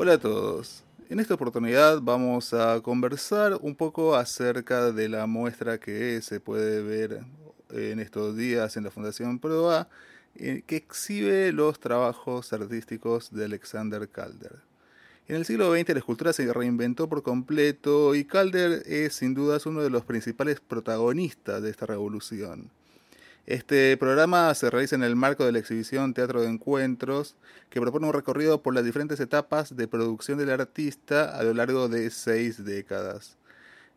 Hola 0.00 0.12
a 0.12 0.18
todos. 0.18 0.84
En 1.10 1.18
esta 1.18 1.34
oportunidad 1.34 2.00
vamos 2.00 2.54
a 2.54 2.80
conversar 2.82 3.58
un 3.60 3.74
poco 3.74 4.14
acerca 4.14 4.92
de 4.92 5.08
la 5.08 5.26
muestra 5.26 5.78
que 5.78 6.22
se 6.22 6.38
puede 6.38 6.82
ver 6.82 7.24
en 7.70 7.98
estos 7.98 8.36
días 8.36 8.76
en 8.76 8.84
la 8.84 8.92
Fundación 8.92 9.40
Proa, 9.40 9.88
eh, 10.36 10.62
que 10.64 10.76
exhibe 10.76 11.50
los 11.50 11.80
trabajos 11.80 12.52
artísticos 12.52 13.32
de 13.32 13.46
Alexander 13.46 14.08
Calder. 14.08 14.60
En 15.26 15.34
el 15.34 15.44
siglo 15.44 15.74
XX 15.74 15.88
la 15.88 15.98
escultura 15.98 16.32
se 16.32 16.52
reinventó 16.52 17.08
por 17.08 17.24
completo 17.24 18.14
y 18.14 18.24
Calder 18.24 18.84
es 18.86 19.14
sin 19.14 19.34
dudas 19.34 19.66
uno 19.66 19.82
de 19.82 19.90
los 19.90 20.04
principales 20.04 20.60
protagonistas 20.60 21.60
de 21.60 21.70
esta 21.70 21.86
revolución. 21.86 22.70
Este 23.48 23.96
programa 23.96 24.54
se 24.54 24.68
realiza 24.68 24.94
en 24.94 25.02
el 25.02 25.16
marco 25.16 25.46
de 25.46 25.52
la 25.52 25.58
exhibición 25.58 26.12
Teatro 26.12 26.42
de 26.42 26.48
Encuentros, 26.48 27.34
que 27.70 27.80
propone 27.80 28.06
un 28.06 28.12
recorrido 28.12 28.62
por 28.62 28.74
las 28.74 28.84
diferentes 28.84 29.20
etapas 29.20 29.74
de 29.74 29.88
producción 29.88 30.36
del 30.36 30.50
artista 30.50 31.34
a 31.34 31.42
lo 31.42 31.54
largo 31.54 31.88
de 31.88 32.10
seis 32.10 32.62
décadas. 32.62 33.38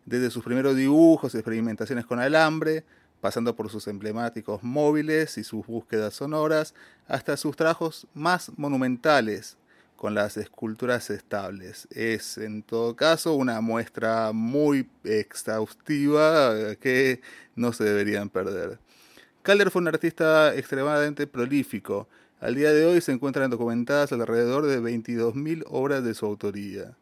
Desde 0.06 0.32
sus 0.32 0.46
primeros 0.46 0.78
dibujos 0.78 1.34
y 1.34 1.38
experimentaciones 1.40 2.06
con 2.06 2.22
alambre, 2.22 2.86
pasando 3.20 3.54
por 3.54 3.70
sus 3.70 3.90
emblemáticos 3.90 4.64
móviles 4.64 5.38
y 5.38 5.44
sus 5.44 5.68
búsquedas 5.68 6.14
sonoras, 6.14 6.74
hasta 7.10 7.36
sus 7.36 7.58
trabajos 7.58 8.08
más 8.14 8.54
monumentales, 8.56 9.58
con 9.98 10.16
las 10.16 10.38
esculturas 10.38 11.10
estables. 11.10 11.90
Es 11.92 12.38
en 12.38 12.64
todo 12.64 12.96
caso 12.96 13.34
una 13.34 13.60
muestra 13.60 14.32
muy 14.32 14.90
exhaustiva 15.04 16.76
que 16.78 17.20
no 17.58 17.74
se 17.74 17.84
deberían 17.84 18.30
perder. 18.30 18.80
Calder 19.44 19.72
fue 19.72 19.82
un 19.82 19.88
artista 19.88 20.54
extremadamente 20.56 21.26
prolífico. 21.26 22.08
Al 22.40 22.54
día 22.54 22.72
de 22.74 22.86
hoy 22.86 23.02
se 23.02 23.12
encuentran 23.12 23.50
documentadas 23.50 24.12
alrededor 24.12 24.68
de 24.68 24.80
22.000 24.80 25.64
obras 25.68 26.04
de 26.04 26.14
su 26.14 26.28
autoría. 26.28 26.96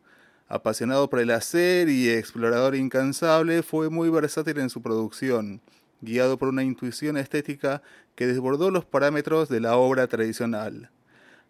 Apasionado 0.47 1.09
por 1.09 1.19
el 1.19 1.31
hacer 1.31 1.89
y 1.89 2.09
explorador 2.09 2.75
incansable, 2.75 3.61
fue 3.61 3.89
muy 3.89 4.09
versátil 4.09 4.59
en 4.59 4.69
su 4.69 4.81
producción, 4.81 5.59
guiado 5.99 6.37
por 6.37 6.47
una 6.47 6.63
intuición 6.63 7.17
estética 7.17 7.81
que 8.15 8.25
desbordó 8.25 8.71
los 8.71 8.85
parámetros 8.85 9.49
de 9.49 9.59
la 9.59 9.75
obra 9.75 10.07
tradicional. 10.07 10.91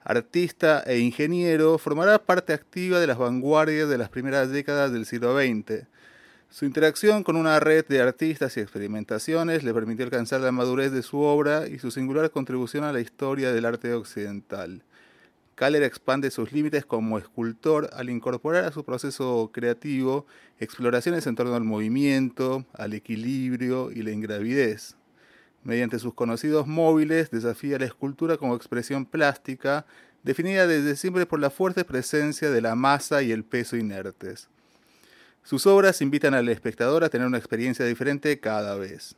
Artista 0.03 0.81
e 0.87 0.97
ingeniero, 0.97 1.77
formará 1.77 2.17
parte 2.17 2.51
activa 2.51 2.99
de 2.99 3.05
las 3.05 3.19
vanguardias 3.19 3.89
de 3.89 3.97
las 3.99 4.09
primeras 4.09 4.49
décadas 4.49 4.91
del 4.91 5.05
siglo 5.05 5.37
XX 5.37 5.85
su 6.51 6.65
interacción 6.65 7.23
con 7.23 7.35
una 7.35 7.59
red 7.59 7.85
de 7.85 8.01
artistas 8.01 8.57
y 8.57 8.59
experimentaciones 8.59 9.63
le 9.63 9.71
permitió 9.71 10.03
alcanzar 10.03 10.41
la 10.41 10.51
madurez 10.51 10.91
de 10.91 11.03
su 11.03 11.19
obra 11.19 11.67
y 11.67 11.77
su 11.77 11.91
singular 11.91 12.31
contribución 12.31 12.83
a 12.83 12.91
la 12.91 13.01
historia 13.01 13.51
del 13.51 13.65
arte 13.65 13.93
occidental. 13.93 14.81
Kaller 15.53 15.83
expande 15.83 16.31
sus 16.31 16.51
límites 16.51 16.87
como 16.87 17.19
escultor 17.19 17.91
al 17.93 18.09
incorporar 18.09 18.65
a 18.65 18.71
su 18.71 18.83
proceso 18.83 19.51
creativo 19.53 20.25
exploraciones 20.59 21.27
en 21.27 21.35
torno 21.35 21.53
al 21.53 21.65
movimiento, 21.65 22.65
al 22.73 22.93
equilibrio 22.93 23.91
y 23.91 24.01
la 24.01 24.09
ingravidez. 24.09 24.95
Mediante 25.63 25.99
sus 25.99 26.15
conocidos 26.15 26.65
móviles 26.65 27.29
desafía 27.29 27.77
la 27.77 27.85
escultura 27.85 28.37
como 28.37 28.55
expresión 28.55 29.05
plástica, 29.05 29.85
definida 30.23 30.65
desde 30.65 30.95
siempre 30.95 31.27
por 31.27 31.39
la 31.39 31.51
fuerte 31.51 31.85
presencia 31.85 32.49
de 32.49 32.61
la 32.61 32.73
masa 32.73 33.21
y 33.21 33.31
el 33.31 33.43
peso 33.43 33.77
inertes. 33.77 34.49
Sus 35.49 35.65
obras 35.65 35.99
invitan 36.03 36.35
al 36.35 36.47
espectador 36.47 37.03
a 37.03 37.09
tener 37.09 37.25
una 37.25 37.39
experiencia 37.39 37.83
diferente 37.83 38.39
cada 38.39 38.75
vez. 38.75 39.15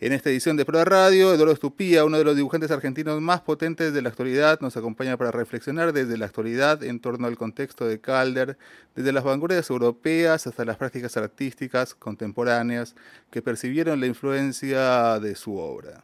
En 0.00 0.14
esta 0.14 0.30
edición 0.30 0.56
de 0.56 0.64
Pro 0.64 0.82
Radio, 0.82 1.34
Eduardo 1.34 1.52
Estupía, 1.52 2.06
uno 2.06 2.16
de 2.16 2.24
los 2.24 2.36
dibujantes 2.36 2.70
argentinos 2.70 3.20
más 3.20 3.42
potentes 3.42 3.92
de 3.92 4.00
la 4.00 4.08
actualidad, 4.08 4.62
nos 4.62 4.78
acompaña 4.78 5.18
para 5.18 5.30
reflexionar 5.30 5.92
desde 5.92 6.16
la 6.16 6.24
actualidad 6.24 6.82
en 6.82 7.00
torno 7.00 7.26
al 7.26 7.36
contexto 7.36 7.86
de 7.86 8.00
Calder, 8.00 8.56
desde 8.94 9.12
las 9.12 9.24
vanguardias 9.24 9.68
europeas 9.68 10.46
hasta 10.46 10.64
las 10.64 10.78
prácticas 10.78 11.18
artísticas 11.18 11.94
contemporáneas 11.94 12.94
que 13.30 13.42
percibieron 13.42 14.00
la 14.00 14.06
influencia 14.06 15.20
de 15.20 15.34
su 15.34 15.58
obra. 15.58 16.02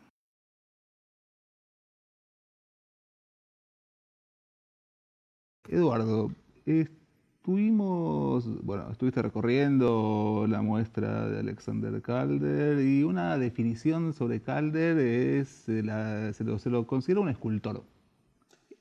Eduardo, 5.68 6.30
Tuvimos, 7.44 8.46
bueno, 8.64 8.90
estuviste 8.90 9.20
recorriendo 9.20 10.46
la 10.48 10.62
muestra 10.62 11.28
de 11.28 11.40
Alexander 11.40 12.00
Calder 12.00 12.80
y 12.80 13.02
una 13.02 13.36
definición 13.36 14.14
sobre 14.14 14.40
Calder 14.40 14.96
es, 14.96 15.68
eh, 15.68 16.32
se, 16.32 16.70
lo, 16.70 16.86
considera 16.86 17.20
un 17.20 17.28
escultor. 17.28 17.84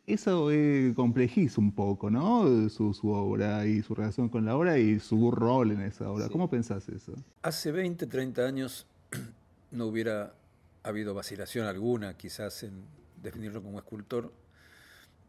Eso 0.08 0.50
eh, 0.50 0.94
complejiza 0.96 1.60
un 1.60 1.74
poco, 1.74 2.10
¿no? 2.10 2.70
Su, 2.70 2.94
obra 3.10 3.68
y 3.68 3.82
su 3.82 3.96
relación 3.96 4.30
con 4.30 4.46
la 4.46 4.56
obra 4.56 4.78
y 4.78 4.98
su 5.02 5.30
rol 5.30 5.72
en 5.72 5.82
esa 5.82 6.10
obra. 6.10 6.30
¿Cómo 6.30 6.50
pensás 6.50 6.88
eso? 6.88 7.12
Hace 7.42 7.74
20, 7.74 8.08
30 8.08 8.44
años 8.44 8.88
no 9.72 9.88
hubiera 9.88 10.36
habido 10.84 11.14
vacilación 11.14 11.68
alguna 11.68 12.16
quizás 12.16 12.64
en 12.64 12.86
definirlo 13.22 13.62
como 13.62 13.78
escultor 13.78 14.32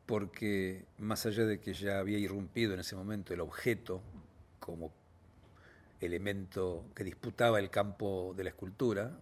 porque 0.07 0.85
más 0.99 1.27
allá 1.27 1.45
de 1.45 1.61
que 1.61 1.75
ya 1.75 1.99
había 1.99 2.19
irrumpido 2.19 2.75
en 2.75 2.81
ese 2.81 2.97
momento 2.97 3.33
el 3.33 3.41
objeto 3.41 4.03
como 4.61 4.93
elemento 6.01 6.85
que 6.95 7.05
disputaba 7.05 7.59
el 7.59 7.71
campo 7.71 8.35
de 8.37 8.45
la 8.45 8.51
escultura, 8.51 9.19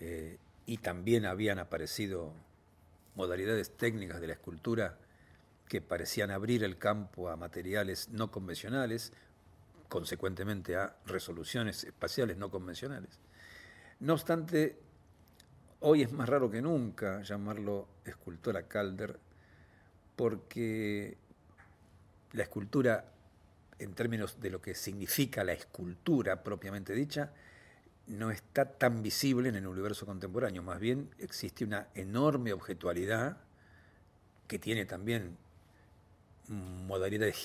eh, 0.00 0.38
y 0.66 0.78
también 0.78 1.24
habían 1.24 1.58
aparecido 1.58 2.32
modalidades 3.14 3.76
técnicas 3.76 4.20
de 4.20 4.26
la 4.26 4.32
escultura 4.34 4.98
que 5.68 5.80
parecían 5.80 6.30
abrir 6.30 6.64
el 6.64 6.76
campo 6.76 7.28
a 7.30 7.36
materiales 7.36 8.08
no 8.10 8.30
convencionales, 8.30 9.12
consecuentemente 9.88 10.76
a 10.76 10.96
resoluciones 11.06 11.84
espaciales 11.84 12.36
no 12.36 12.50
convencionales. 12.50 13.20
No 14.00 14.14
obstante, 14.14 14.78
hoy 15.80 16.02
es 16.02 16.12
más 16.12 16.28
raro 16.28 16.50
que 16.50 16.60
nunca 16.60 17.22
llamarlo 17.22 17.88
escultora 18.04 18.64
Calder, 18.64 19.18
porque 20.16 21.16
la 22.32 22.42
escultura, 22.42 23.04
en 23.78 23.94
términos 23.94 24.40
de 24.40 24.50
lo 24.50 24.60
que 24.60 24.74
significa 24.74 25.44
la 25.44 25.52
escultura 25.52 26.42
propiamente 26.42 26.94
dicha, 26.94 27.32
no 28.06 28.30
está 28.30 28.64
tan 28.64 29.02
visible 29.02 29.48
en 29.48 29.56
el 29.56 29.66
universo 29.66 30.06
contemporáneo, 30.06 30.62
más 30.62 30.80
bien 30.80 31.10
existe 31.18 31.64
una 31.64 31.88
enorme 31.94 32.52
objetualidad 32.52 33.38
que 34.46 34.58
tiene 34.58 34.86
también 34.86 35.36
modalidades 36.48 37.36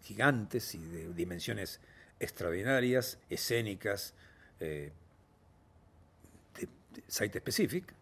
gigantes 0.00 0.74
y 0.74 0.86
de 0.86 1.12
dimensiones 1.12 1.80
extraordinarias, 2.20 3.18
escénicas, 3.28 4.14
eh, 4.60 4.92
site 7.08 7.40
specific, 7.40 7.92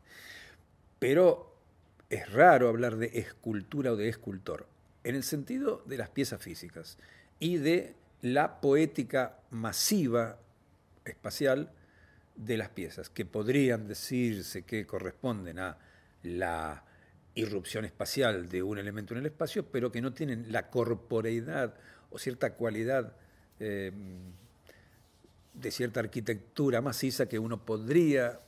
pero 0.99 1.50
es 2.10 2.31
raro 2.32 2.69
hablar 2.69 2.97
de 2.97 3.06
escultura 3.15 3.93
o 3.93 3.97
de 3.97 4.09
escultor, 4.09 4.66
en 5.04 5.15
el 5.15 5.22
sentido 5.22 5.82
de 5.87 5.97
las 5.97 6.10
piezas 6.10 6.43
físicas 6.43 6.98
y 7.38 7.56
de 7.56 7.94
la 8.21 8.60
poética 8.60 9.38
masiva 9.50 10.38
espacial 11.04 11.70
de 12.34 12.56
las 12.56 12.69
piezas, 12.70 13.09
que 13.09 13.25
podrían 13.25 13.87
decirse 13.87 14.62
que 14.62 14.87
corresponden 14.87 15.60
a 15.60 15.78
la 16.25 16.84
irrupción 17.34 17.84
espacial 17.84 18.49
de 18.49 18.62
un 18.62 18.78
elemento 18.78 19.15
en 19.15 19.20
el 19.20 19.26
espacio, 19.26 19.65
pero 19.66 19.93
que 19.93 20.03
no 20.03 20.12
tienen 20.12 20.50
la 20.50 20.69
corporeidad 20.69 21.75
o 22.10 22.19
cierta 22.19 22.54
cualidad 22.54 23.15
eh, 23.60 23.93
de 25.54 25.70
cierta 25.70 26.00
arquitectura 26.00 26.81
maciza 26.81 27.26
que 27.26 27.38
uno 27.38 27.64
podría 27.64 28.40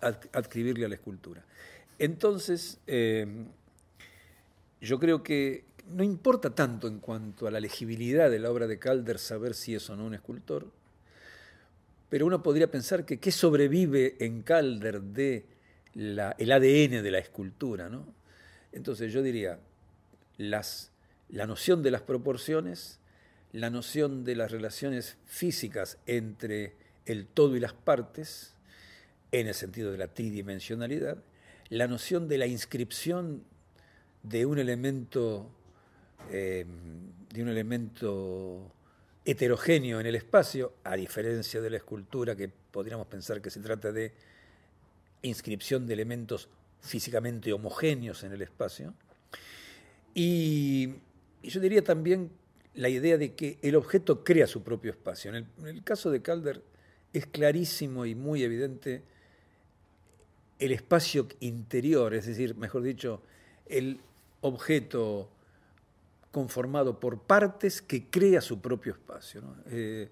adscribirle 0.00 0.86
a 0.86 0.88
la 0.88 0.94
escultura. 0.94 1.44
Entonces, 2.00 2.78
eh, 2.86 3.26
yo 4.80 4.98
creo 4.98 5.22
que 5.22 5.64
no 5.86 6.02
importa 6.02 6.54
tanto 6.54 6.88
en 6.88 6.98
cuanto 6.98 7.46
a 7.46 7.50
la 7.50 7.60
legibilidad 7.60 8.30
de 8.30 8.38
la 8.38 8.50
obra 8.50 8.66
de 8.66 8.78
Calder 8.78 9.18
saber 9.18 9.52
si 9.52 9.74
es 9.74 9.90
o 9.90 9.96
no 9.96 10.06
un 10.06 10.14
escultor, 10.14 10.66
pero 12.08 12.24
uno 12.24 12.42
podría 12.42 12.70
pensar 12.70 13.04
que 13.04 13.20
qué 13.20 13.30
sobrevive 13.30 14.16
en 14.18 14.40
Calder 14.40 15.02
de 15.02 15.44
el 15.94 16.18
ADN 16.18 17.02
de 17.02 17.10
la 17.10 17.18
escultura. 17.18 17.90
¿no? 17.90 18.06
Entonces 18.72 19.12
yo 19.12 19.20
diría, 19.20 19.58
la 20.38 21.46
noción 21.46 21.82
de 21.82 21.90
las 21.90 22.00
proporciones, 22.00 22.98
la 23.52 23.68
noción 23.68 24.24
de 24.24 24.36
las 24.36 24.50
relaciones 24.50 25.18
físicas 25.26 25.98
entre 26.06 26.76
el 27.04 27.26
todo 27.26 27.56
y 27.56 27.60
las 27.60 27.74
partes, 27.74 28.54
en 29.32 29.48
el 29.48 29.54
sentido 29.54 29.92
de 29.92 29.98
la 29.98 30.08
tridimensionalidad, 30.08 31.22
la 31.70 31.88
noción 31.88 32.28
de 32.28 32.38
la 32.38 32.46
inscripción 32.46 33.42
de 34.22 34.44
un 34.44 34.58
elemento, 34.58 35.50
eh, 36.30 36.66
de 37.32 37.42
un 37.42 37.48
elemento 37.48 38.72
heterogéneo 39.24 40.00
en 40.00 40.06
el 40.06 40.14
espacio, 40.14 40.74
a 40.84 40.96
diferencia 40.96 41.60
de 41.60 41.70
la 41.70 41.76
escultura 41.78 42.36
que 42.36 42.48
podríamos 42.48 43.06
pensar 43.06 43.40
que 43.40 43.50
se 43.50 43.60
trata 43.60 43.92
de 43.92 44.12
inscripción 45.22 45.86
de 45.86 45.94
elementos 45.94 46.48
físicamente 46.80 47.52
homogéneos 47.52 48.22
en 48.24 48.32
el 48.32 48.42
espacio. 48.42 48.94
Y 50.14 50.94
y 51.42 51.50
yo 51.50 51.60
diría 51.60 51.82
también 51.82 52.30
la 52.74 52.88
idea 52.88 53.18
de 53.18 53.34
que 53.34 53.58
el 53.62 53.74
objeto 53.76 54.24
crea 54.24 54.46
su 54.46 54.62
propio 54.62 54.90
espacio. 54.90 55.34
En 55.34 55.46
el, 55.66 55.82
caso 55.82 56.10
de 56.10 56.22
Calder 56.22 56.62
es 57.12 57.26
clarísimo 57.26 58.06
y 58.06 58.14
muy 58.14 58.42
evidente 58.42 59.02
el 60.60 60.72
espacio 60.72 61.26
interior, 61.40 62.14
es 62.14 62.26
decir, 62.26 62.54
mejor 62.54 62.82
dicho, 62.82 63.22
el 63.66 63.98
objeto 64.42 65.30
conformado 66.30 67.00
por 67.00 67.22
partes 67.22 67.82
que 67.82 68.08
crea 68.08 68.40
su 68.40 68.60
propio 68.60 68.92
espacio. 68.92 69.42
Eh, 69.66 70.08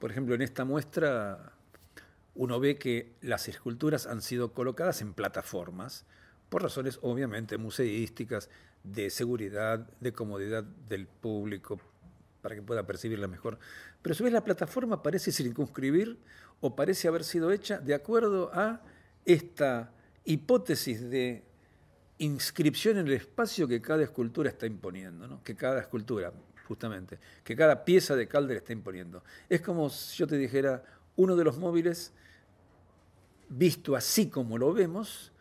por 0.00 0.10
ejemplo, 0.10 0.34
en 0.34 0.42
esta 0.42 0.64
muestra 0.64 1.52
uno 2.34 2.58
ve 2.58 2.78
que 2.78 3.12
las 3.20 3.48
esculturas 3.48 4.06
han 4.06 4.22
sido 4.22 4.52
colocadas 4.54 5.02
en 5.02 5.12
plataformas, 5.12 6.06
por 6.48 6.62
razones 6.62 6.98
obviamente 7.02 7.58
museísticas, 7.58 8.48
de 8.82 9.10
seguridad, 9.10 9.86
de 10.00 10.12
comodidad 10.12 10.64
del 10.64 11.06
público, 11.06 11.78
para 12.40 12.54
que 12.54 12.62
pueda 12.62 12.84
percibirla 12.86 13.28
mejor. 13.28 13.58
Pero 14.00 14.12
a 14.12 14.16
su 14.16 14.24
vez 14.24 14.32
la 14.32 14.42
plataforma 14.42 15.02
parece 15.02 15.30
circunscribir 15.30 16.18
o 16.60 16.74
parece 16.74 17.08
haber 17.08 17.24
sido 17.24 17.52
hecha 17.52 17.78
de 17.78 17.94
acuerdo 17.94 18.50
a 18.52 18.80
esta 19.24 19.92
hipótesis 20.24 21.08
de 21.10 21.42
inscripción 22.18 22.98
en 22.98 23.06
el 23.08 23.14
espacio 23.14 23.66
que 23.66 23.80
cada 23.80 24.02
escultura 24.02 24.48
está 24.48 24.66
imponiendo, 24.66 25.26
¿no? 25.26 25.42
que 25.42 25.56
cada 25.56 25.80
escultura, 25.80 26.32
justamente, 26.66 27.18
que 27.42 27.56
cada 27.56 27.84
pieza 27.84 28.14
de 28.14 28.28
Calder 28.28 28.58
está 28.58 28.72
imponiendo. 28.72 29.22
Es 29.48 29.60
como 29.60 29.90
si 29.90 30.18
yo 30.18 30.26
te 30.26 30.36
dijera, 30.36 30.84
uno 31.16 31.36
de 31.36 31.44
los 31.44 31.58
móviles, 31.58 32.12
visto 33.48 33.96
así 33.96 34.28
como 34.28 34.56
lo 34.56 34.72
vemos, 34.72 35.32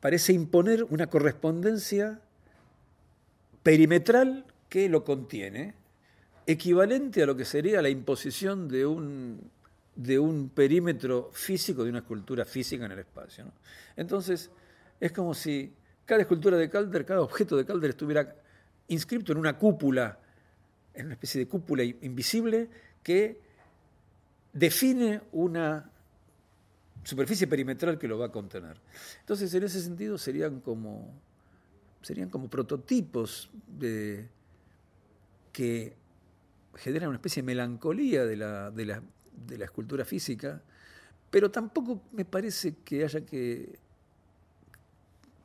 parece 0.00 0.32
imponer 0.32 0.84
una 0.84 1.08
correspondencia 1.08 2.20
perimetral 3.62 4.44
que 4.68 4.88
lo 4.88 5.02
contiene, 5.04 5.74
equivalente 6.46 7.22
a 7.22 7.26
lo 7.26 7.36
que 7.36 7.44
sería 7.44 7.82
la 7.82 7.88
imposición 7.88 8.68
de 8.68 8.86
un, 8.86 9.50
de 9.96 10.18
un 10.18 10.50
perímetro 10.50 11.30
físico, 11.32 11.82
de 11.82 11.90
una 11.90 12.00
escultura 12.00 12.44
física 12.44 12.84
en 12.84 12.92
el 12.92 12.98
espacio. 13.00 13.46
Entonces, 13.96 14.50
es 15.00 15.12
como 15.12 15.34
si 15.34 15.72
cada 16.04 16.20
escultura 16.20 16.56
de 16.56 16.68
Calder, 16.68 17.04
cada 17.04 17.22
objeto 17.22 17.56
de 17.56 17.64
Calder 17.64 17.90
estuviera 17.90 18.36
inscrito 18.88 19.32
en 19.32 19.38
una 19.38 19.58
cúpula, 19.58 20.18
en 20.94 21.06
una 21.06 21.14
especie 21.14 21.40
de 21.40 21.48
cúpula 21.48 21.82
invisible 21.82 22.68
que 23.02 23.40
define 24.52 25.22
una 25.32 25.90
superficie 27.02 27.46
perimetral 27.46 27.98
que 27.98 28.08
lo 28.08 28.18
va 28.18 28.26
a 28.26 28.32
contener. 28.32 28.80
Entonces, 29.20 29.52
en 29.54 29.62
ese 29.62 29.80
sentido, 29.80 30.18
serían 30.18 30.60
como, 30.60 31.14
serían 32.02 32.28
como 32.28 32.48
prototipos 32.48 33.50
de, 33.66 34.28
que 35.52 35.96
generan 36.74 37.08
una 37.08 37.16
especie 37.16 37.42
de 37.42 37.46
melancolía 37.46 38.26
de 38.26 38.36
la, 38.36 38.70
de 38.70 38.84
la, 38.84 39.02
de 39.46 39.58
la 39.58 39.64
escultura 39.66 40.04
física, 40.04 40.62
pero 41.30 41.50
tampoco 41.50 42.02
me 42.12 42.24
parece 42.24 42.76
que 42.84 43.04
haya 43.04 43.20
que 43.20 43.78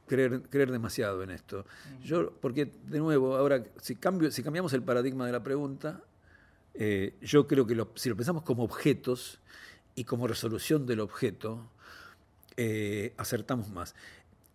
creer, 0.08 0.42
creer 0.44 0.72
demasiado 0.72 1.24
en 1.24 1.32
esto. 1.32 1.66
Yo, 2.04 2.32
porque, 2.42 2.66
de 2.66 3.00
nuevo, 3.00 3.36
ahora, 3.36 3.64
si, 3.82 3.96
cambio, 3.96 4.32
si 4.32 4.44
cambiamos 4.44 4.74
el 4.74 4.84
paradigma 4.84 5.26
de 5.26 5.32
la 5.32 5.44
pregunta, 5.44 6.02
eh, 6.74 7.16
yo 7.22 7.48
creo 7.48 7.66
que 7.66 7.76
si 7.96 8.10
lo 8.10 8.16
pensamos 8.16 8.44
como 8.44 8.64
objetos 8.64 9.40
y 9.96 10.04
como 10.04 10.28
resolución 10.28 10.86
del 10.86 11.00
objeto, 11.00 11.70
eh, 12.58 13.14
acertamos 13.18 13.70
más. 13.70 13.96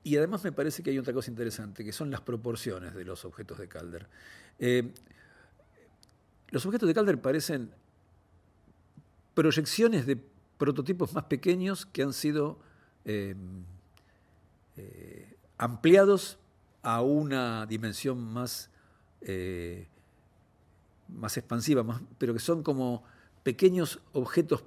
Y 0.05 0.17
además 0.17 0.44
me 0.44 0.53
parece 0.53 0.83
que 0.83 0.91
hay 0.91 0.99
otra 0.99 1.12
cosa 1.12 1.31
interesante, 1.31 1.85
que 1.85 1.93
son 1.93 2.11
las 2.11 2.21
proporciones 2.21 2.94
de 2.94 3.05
los 3.05 3.25
objetos 3.25 3.59
de 3.59 3.69
Calder. 3.69 4.06
Eh, 4.59 4.93
los 6.50 6.65
objetos 6.65 6.87
de 6.87 6.94
Calder 6.94 7.21
parecen 7.21 7.71
proyecciones 9.37 10.06
de 10.06 10.19
prototipos 10.59 11.12
más 11.12 11.25
pequeños 11.25 11.87
que 11.87 12.03
han 12.03 12.12
sido 12.12 12.59
ampliados 15.59 16.38
a 16.83 17.03
una 17.03 17.67
dimensión 17.67 18.19
más, 18.19 18.71
eh, 19.21 19.87
más 21.09 21.37
expansiva, 21.37 21.85
más, 21.85 22.00
pero 22.19 22.33
que 22.33 22.41
son 22.41 22.62
como 22.65 23.05
pequeños 23.43 24.00
objetos, 24.12 24.65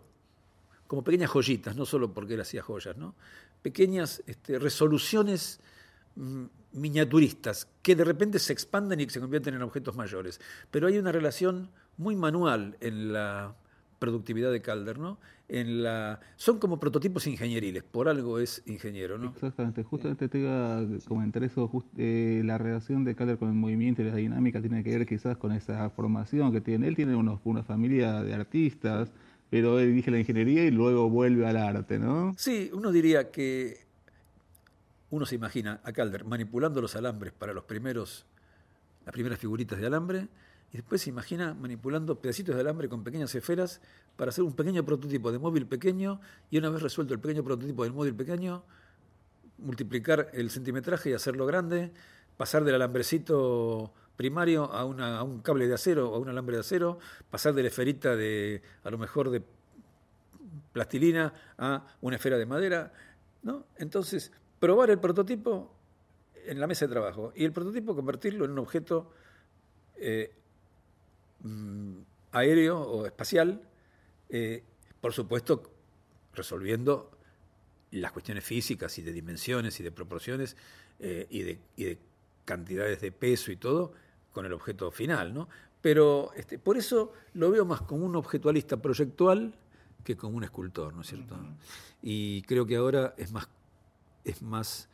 como 0.88 1.04
pequeñas 1.04 1.30
joyitas, 1.30 1.75
no 1.75 1.86
solo 1.86 2.13
porque 2.13 2.36
él 2.36 2.42
hacía 2.42 2.62
joyas, 2.62 2.98
¿no? 2.98 3.16
pequeñas 3.62 4.24
este, 4.25 4.60
resoluciones 4.60 5.60
mm, 6.16 6.45
miniaturistas 6.74 7.68
que 7.81 7.95
de 7.95 8.04
repente 8.04 8.39
se 8.39 8.54
expanden 8.54 9.00
y 9.00 9.10
se 9.10 9.19
convierten 9.19 9.54
en 9.54 9.62
objetos 9.62 9.95
mayores. 9.95 10.39
Pero 10.71 10.88
hay 10.88 10.98
una 10.98 11.12
relación 11.12 11.69
muy 11.98 12.16
manual 12.16 12.77
en 12.80 13.13
la 13.13 13.56
productividad 14.00 14.51
de 14.51 14.62
Calder, 14.62 14.98
¿no? 14.98 15.19
En 15.48 15.84
la, 15.84 16.19
son 16.36 16.60
como 16.60 16.80
prototipos 16.80 17.28
ingenieriles, 17.28 17.84
por 17.84 18.07
algo 18.07 18.40
es 18.40 18.63
ingeniero, 18.66 19.18
¿no? 19.18 19.30
Exactamente, 19.30 19.84
justamente 19.84 20.30
te 20.30 20.40
iba 20.40 20.80
a 20.80 20.86
comentar 21.07 21.44
eso, 21.44 21.69
eh, 21.98 22.42
la 22.46 22.57
relación 22.57 23.04
de 23.04 23.16
Calder 23.16 23.38
con 23.38 23.50
el 23.50 23.56
movimiento 23.56 24.01
y 24.01 24.06
la 24.06 24.16
dinámica 24.16 24.62
tiene 24.62 24.84
que 24.84 24.98
ver 24.98 25.06
quizás 25.06 25.38
con 25.38 25.51
esa 25.51 25.90
formación 25.90 26.51
que 26.51 26.62
tiene. 26.62 26.88
Él 26.88 26.96
tiene 26.96 27.16
unos, 27.16 27.40
una 27.44 27.63
familia 27.63 28.24
de 28.24 28.34
artistas, 28.34 29.12
pero 29.50 29.80
él 29.80 29.90
dirige 29.90 30.12
la 30.12 30.19
ingeniería 30.19 30.63
y 30.66 30.72
luego 30.72 31.10
vuelve 31.10 31.48
al 31.48 31.57
arte, 31.57 32.00
¿no? 32.00 32.36
Sí, 32.38 32.69
uno 32.74 32.92
diría 32.92 33.31
que 33.31 33.90
uno 35.10 35.25
se 35.25 35.36
imagina 35.36 35.81
a 35.84 35.92
Calder 35.92 36.25
manipulando 36.25 36.81
los 36.81 36.95
alambres 36.95 37.34
para 37.34 37.54
los 37.54 37.63
primeros, 37.63 38.25
las 39.06 39.13
primeras 39.13 39.40
figuritas 39.40 39.80
de 39.80 39.88
alambre, 39.88 40.28
y 40.71 40.77
después 40.77 41.01
se 41.01 41.10
imagina 41.10 41.54
manipulando 41.54 42.19
pedacitos 42.19 42.56
de 42.56 42.62
alambre 42.62 42.89
con 42.89 43.04
pequeñas 43.04 43.33
esferas 43.33 43.81
para 44.16 44.30
hacer 44.30 44.44
un 44.44 44.54
pequeño 44.54 44.86
prototipo 44.86 45.31
de 45.31 45.39
móvil 45.39 45.66
pequeño 45.66 46.21
y 46.51 46.57
una 46.57 46.69
vez 46.69 46.81
resuelto 46.81 47.13
el 47.13 47.19
pequeño 47.19 47.44
prototipo 47.44 47.83
del 47.83 47.94
móvil 47.94 48.16
pequeño, 48.16 48.63
multiplicar 49.57 50.30
el 50.33 50.51
centimetraje 50.51 51.10
y 51.10 51.13
hacerlo 51.13 51.45
grande, 51.45 51.92
pasar 52.38 52.63
del 52.63 52.75
alambrecito 52.75 53.94
primario 54.16 54.66
a, 54.71 54.83
un 54.83 55.42
cable 55.42 55.68
de 55.68 55.74
acero 55.74 56.12
o 56.12 56.16
a 56.16 56.19
un 56.19 56.30
alambre 56.30 56.57
de 56.57 56.62
acero, 56.62 57.00
pasar 57.30 57.54
de 57.54 57.63
la 57.63 57.69
esferita 57.69 58.16
de, 58.16 58.62
a 58.83 58.89
lo 58.92 58.98
mejor 58.98 59.30
de 59.31 59.42
plastilina 60.71 61.33
a 61.57 61.85
una 62.02 62.18
esfera 62.18 62.38
de 62.38 62.45
madera, 62.45 62.94
¿no? 63.42 63.66
Entonces, 63.78 64.31
probar 64.59 64.90
el 64.90 64.99
prototipo 64.99 65.73
en 66.45 66.59
la 66.59 66.68
mesa 66.68 66.85
de 66.85 66.92
trabajo 66.92 67.31
y 67.35 67.45
el 67.45 67.54
prototipo 67.54 67.95
convertirlo 67.95 68.45
en 68.45 68.52
un 68.52 68.59
objeto 68.59 69.11
eh, 69.95 70.33
Mm, 71.44 72.02
aéreo 72.31 72.80
o 72.80 73.06
espacial, 73.06 73.62
eh, 74.30 74.64
por 75.02 75.14
supuesto 75.14 75.64
resolviendo 76.34 77.12
las 77.92 78.12
cuestiones 78.12 78.44
físicas 78.44 78.98
y 79.00 79.02
de 79.02 79.12
dimensiones 79.12 79.80
y 79.80 79.84
de 79.84 79.92
proporciones 79.92 80.56
eh, 81.00 81.28
y, 81.30 81.42
de, 81.42 81.98
cantidades 82.46 83.02
de 83.02 83.12
peso 83.12 83.52
y 83.52 83.56
todo 83.56 83.94
con 84.31 84.46
el 84.46 84.54
objeto 84.54 84.92
final, 84.92 85.34
¿no? 85.34 85.48
Pero 85.81 86.31
este, 86.36 86.60
por 86.60 86.78
eso 86.78 87.14
lo 87.34 87.52
veo 87.52 87.66
más 87.66 87.81
como 87.81 88.06
un 88.06 88.16
objetualista 88.16 88.78
proyectual 88.78 89.54
que 90.04 90.18
como 90.18 90.38
un 90.38 90.44
escultor, 90.44 90.94
¿no 90.94 91.02
es 91.02 91.08
cierto? 91.08 91.38
Y 92.02 92.42
creo 92.44 92.66
que 92.66 92.76
ahora 92.76 93.14
es 93.18 93.31
más, 93.31 93.48
es 94.24 94.42
más 94.42 94.90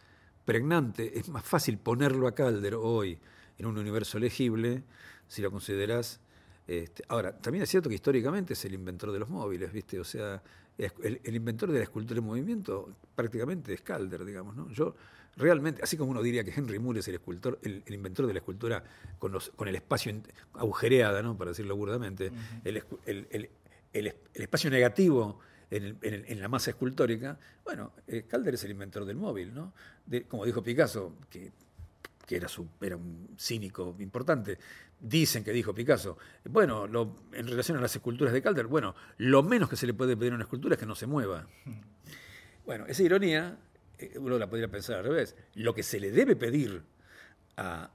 pregnante, 0.46 1.18
es 1.18 1.30
más 1.30 1.44
fácil 1.44 1.78
ponerlo 1.78 2.28
a 2.28 2.36
Calder 2.36 2.75
hoy 2.75 3.20
en 3.58 3.66
un 3.66 3.78
universo 3.78 4.20
legible, 4.20 4.84
si 5.28 5.42
lo 5.42 5.52
consideras 5.52 6.20
este, 6.67 7.03
ahora, 7.10 7.38
también 7.38 7.63
es 7.63 7.69
cierto 7.69 7.89
que 7.89 7.95
históricamente 7.95 8.53
es 8.53 8.65
el 8.65 8.74
inventor 8.74 9.12
de 9.12 9.19
los 9.19 9.29
móviles, 9.29 9.72
¿viste? 9.72 10.00
O 10.00 10.03
sea, 10.03 10.41
el, 10.77 11.36
inventor 11.36 11.72
de 11.72 11.77
la 11.77 11.84
escultura 11.84 12.19
en 12.19 12.25
movimiento 12.25 12.95
prácticamente 13.15 13.74
es 13.74 13.81
Calder, 13.81 14.25
digamos, 14.25 14.55
¿no? 14.55 14.69
Yo 14.72 14.95
realmente, 15.38 15.84
así 15.84 15.95
como 15.95 16.12
uno 16.12 16.24
diría 16.24 16.43
que 16.43 16.51
Henry 16.51 16.79
Moore 16.79 17.00
es 17.00 17.07
el 17.07 17.15
escultor, 17.15 17.60
el, 17.62 17.84
inventor 17.88 18.25
de 18.25 18.34
la 18.34 18.39
escultura 18.39 18.84
con, 19.19 19.31
los, 19.31 19.51
con 19.51 19.67
el 19.67 19.75
espacio 19.75 20.13
agujereada, 20.53 21.22
¿no? 21.22 21.38
Para 21.38 21.51
decirlo 21.51 21.75
burdamente, 21.75 22.31
el, 22.63 24.17
espacio 24.34 24.69
negativo 24.69 25.39
en, 25.69 26.41
la 26.41 26.48
masa 26.48 26.72
escultórica, 26.72 27.38
bueno, 27.63 27.93
eh, 28.07 28.25
Calder 28.27 28.55
es 28.55 28.63
el 28.63 28.72
inventor 28.72 29.05
del 29.05 29.17
móvil, 29.17 29.53
¿no? 29.53 29.74
como 30.27 30.45
dijo 30.45 30.63
Picasso, 30.63 31.15
que, 31.29 31.51
que 32.25 32.36
era, 32.36 32.48
su, 32.48 32.67
era 32.82 32.96
un 32.96 33.36
cínico 33.38 33.96
importante, 34.00 34.58
dicen 35.00 35.44
que 35.44 35.51
dijo 35.51 35.74
Picasso. 35.74 36.17
Bueno, 36.46 36.86
en 37.34 37.48
relación 37.48 37.77
a 37.77 37.82
las 37.82 37.96
esculturas 37.96 38.34
de 38.34 38.41
Calder, 38.41 38.67
bueno, 38.67 38.96
lo 39.17 39.44
menos 39.44 39.70
que 39.70 39.75
se 39.75 39.88
le 39.88 39.94
puede 39.94 40.17
pedir 40.17 40.32
a 40.32 40.36
una 40.36 40.44
escultura 40.46 40.75
es 40.75 40.79
que 40.79 40.86
no 40.86 40.96
se 40.96 41.08
mueva. 41.08 41.48
Bueno, 42.65 42.88
esa 42.88 43.03
ironía, 43.03 43.60
eh, 44.00 44.15
uno 44.17 44.39
la 44.39 44.50
podría 44.50 44.67
pensar 44.67 44.98
al 44.98 45.03
revés. 45.03 45.36
Lo 45.53 45.75
que 45.75 45.84
se 45.84 46.00
le 46.00 46.10
debe 46.10 46.36
pedir 46.36 46.82
a, 47.58 47.91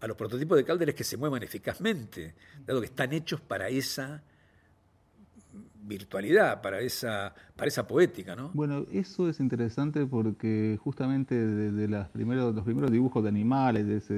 los 0.00 0.16
prototipos 0.16 0.56
de 0.56 0.64
Calder 0.64 0.88
es 0.88 0.96
que 0.96 1.04
se 1.04 1.16
muevan 1.16 1.44
eficazmente, 1.44 2.34
dado 2.66 2.80
que 2.80 2.86
están 2.86 3.12
hechos 3.12 3.40
para 3.40 3.68
esa 3.68 4.24
virtualidad, 5.88 6.60
para 6.62 6.80
esa, 6.80 7.34
para 7.56 7.68
esa 7.68 7.86
poética, 7.86 8.36
¿no? 8.36 8.50
Bueno, 8.54 8.84
eso 8.92 9.28
es 9.28 9.40
interesante 9.40 10.06
porque 10.06 10.78
justamente 10.80 11.34
de, 11.34 11.88
las 11.88 12.08
primeros, 12.10 12.54
los 12.54 12.64
primeros 12.64 12.90
dibujos 12.92 13.22
de 13.22 13.30
animales, 13.30 14.10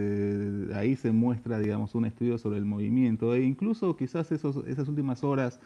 ahí 0.75 0.97
se 0.97 1.13
muestra, 1.13 1.59
digamos, 1.59 1.95
un 1.95 2.05
estudio 2.05 2.37
sobre 2.37 2.59
el 2.59 2.65
movimiento 2.65 3.35
e 3.35 3.43
incluso 3.43 3.97
quizás 3.97 4.31
esas 4.33 4.89
últimas 4.89 5.25
horas 5.25 5.61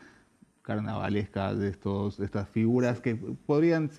carnavalescas 0.64 1.58
de 1.58 1.68
estos, 1.68 2.18
estas 2.20 2.48
figuras 2.48 3.00
que 3.00 3.14
podrían 3.14 3.90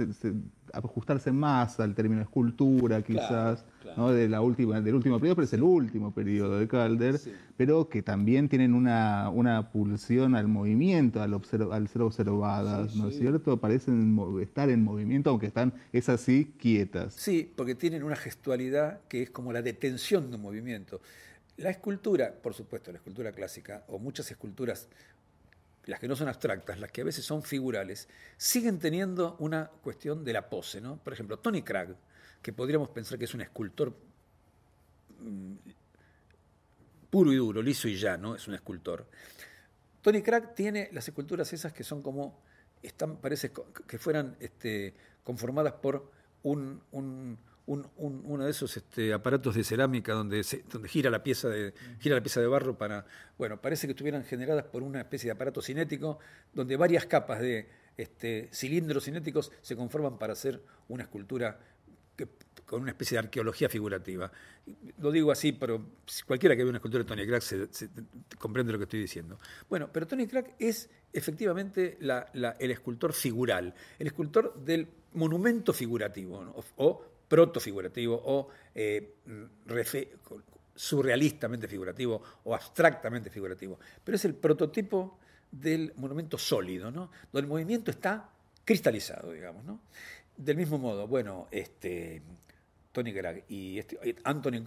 ajustarse 0.74 1.32
más 1.32 1.80
al 1.80 1.94
término 1.94 2.24
escultura, 2.24 3.04
quizás, 3.04 3.64
¿no? 3.96 4.12
de 4.12 4.28
la 4.28 4.42
última, 4.42 4.82
del 4.82 4.96
último 4.96 5.20
periodo, 5.20 5.36
pero 5.36 5.46
es 5.46 5.54
el 5.54 5.62
último 5.62 6.12
periodo 6.12 6.60
de 6.60 6.68
Calder, 6.68 7.20
pero 7.56 7.88
que 7.88 8.02
también 8.02 8.50
tienen 8.50 8.74
una, 8.74 9.30
una 9.30 9.72
pulsión 9.72 10.36
al 10.36 10.48
movimiento, 10.48 11.22
al, 11.22 11.40
al 11.72 11.88
ser 11.88 12.02
observadas, 12.02 12.96
¿no 12.96 13.10
es 13.10 13.18
cierto? 13.18 13.58
Parecen 13.58 14.18
estar 14.42 14.70
en 14.72 14.84
movimiento, 14.84 15.30
aunque 15.30 15.46
están, 15.46 15.72
es 15.94 16.10
así, 16.10 16.56
quietas. 16.58 17.14
Sí, 17.14 17.54
porque 17.56 17.76
tienen 17.76 18.02
una 18.04 18.16
gestualidad 18.16 19.02
que 19.08 19.22
es 19.22 19.30
como 19.30 19.54
la 19.54 19.62
detención 19.62 20.32
de 20.32 20.38
un 20.38 20.42
movimiento. 20.42 21.00
La 21.58 21.70
escultura, 21.70 22.34
por 22.42 22.54
supuesto, 22.54 22.92
la 22.92 22.98
escultura 22.98 23.32
clásica, 23.32 23.86
o 23.88 23.98
muchas 23.98 24.30
esculturas 24.30 24.90
las 25.86 26.00
que 26.00 26.08
no 26.08 26.16
son 26.16 26.28
abstractas, 26.28 26.80
las 26.80 26.92
que 26.92 27.02
a 27.02 27.06
veces 27.06 27.26
son 27.26 27.44
figurales, 27.44 28.08
siguen 28.38 28.80
teniendo 28.80 29.36
una 29.40 29.68
cuestión 29.68 30.24
de 30.24 30.34
la 30.34 30.50
pose. 30.50 30.82
¿no? 30.82 30.98
Por 30.98 31.14
ejemplo, 31.14 31.40
Tony 31.40 31.62
Cragg, 31.62 31.96
que 32.42 32.54
podríamos 32.54 32.90
pensar 32.90 33.18
que 33.18 33.26
es 33.26 33.34
un 33.34 33.42
escultor 33.42 33.96
mm, 35.20 35.54
puro 37.10 37.32
y 37.32 37.38
duro, 37.38 37.62
liso 37.62 37.88
y 37.88 37.96
llano, 37.96 38.36
es 38.36 38.48
un 38.48 38.56
escultor. 38.56 39.08
Tony 40.02 40.22
Cragg 40.22 40.54
tiene 40.54 40.90
las 40.92 41.08
esculturas 41.08 41.52
esas 41.54 41.74
que 41.74 41.84
son 41.84 42.02
como, 42.02 42.40
están, 42.84 43.18
parece 43.18 43.52
que 43.88 43.98
fueran 43.98 44.36
este, 44.40 44.94
conformadas 45.24 45.74
por 45.74 46.12
un, 46.44 47.38
uno 47.68 48.46
de 48.46 48.52
esos 48.52 48.78
este, 48.78 49.12
aparatos 49.14 49.56
de 49.56 49.64
cerámica 49.64 50.14
donde, 50.14 50.46
donde 50.72 50.88
gira, 50.88 51.10
la 51.10 51.24
pieza 51.24 51.50
de, 51.50 51.74
gira 52.00 52.16
la 52.16 52.22
pieza 52.22 52.40
de 52.40 52.48
barro 52.48 52.78
para... 52.78 53.06
Bueno, 53.38 53.60
parece 53.60 53.88
que 53.88 53.92
estuvieran 53.92 54.24
generadas 54.24 54.66
por 54.66 54.84
una 54.84 55.02
especie 55.02 55.28
de 55.28 55.32
aparato 55.32 55.62
cinético 55.62 56.20
donde 56.54 56.78
varias 56.78 57.06
capas 57.06 57.40
de 57.40 57.68
este, 57.98 58.50
cilindros 58.52 59.06
cinéticos 59.06 59.52
se 59.62 59.76
conforman 59.76 60.18
para 60.18 60.34
hacer 60.34 60.62
una 60.90 61.04
escultura 61.04 61.60
con 62.66 62.82
una 62.82 62.92
especie 62.92 63.16
de 63.16 63.20
arqueología 63.26 63.70
figurativa. 63.70 64.32
Lo 64.98 65.12
digo 65.12 65.32
así, 65.32 65.52
pero 65.52 65.86
cualquiera 66.26 66.56
que 66.56 66.64
vea 66.64 66.70
una 66.70 66.78
escultura 66.78 67.04
de 67.04 67.08
Tony 67.08 67.28
Crack 67.28 67.42
se, 67.42 67.90
comprende 68.40 68.72
lo 68.72 68.80
que 68.80 68.86
estoy 68.86 69.00
diciendo. 69.00 69.40
Bueno, 69.70 69.90
pero 69.92 70.08
Tony 70.08 70.28
Crack 70.28 70.56
es 70.58 70.90
efectivamente 71.14 71.98
el 72.00 72.72
escultor 72.72 73.14
figural, 73.14 73.74
el 74.00 74.08
escultor 74.08 74.56
del 74.64 74.88
monumento 75.14 75.74
figurativo, 75.74 76.64
o 76.78 77.15
proto-figurativo 77.28 78.22
o 78.24 78.50
eh, 78.74 79.16
surrealistamente 80.76 81.68
figurativo 81.68 82.22
o 82.44 82.54
abstractamente 82.54 83.30
figurativo, 83.30 83.80
pero 84.04 84.16
es 84.16 84.26
el 84.26 84.36
prototipo 84.36 85.18
del 85.52 85.94
monumento 85.96 86.38
sólido, 86.38 86.92
¿no? 86.92 87.12
donde 87.32 87.46
el 87.46 87.48
movimiento 87.48 87.92
está 87.92 88.30
cristalizado, 88.64 89.32
digamos. 89.32 89.64
¿no? 89.64 89.80
Del 90.36 90.58
mismo 90.58 90.78
modo, 90.78 91.08
bueno, 91.08 91.48
este, 91.52 92.22
Tony 92.92 93.12
Gragg 93.12 93.46
y 93.48 93.80
este, 93.80 94.18
Anthony 94.24 94.62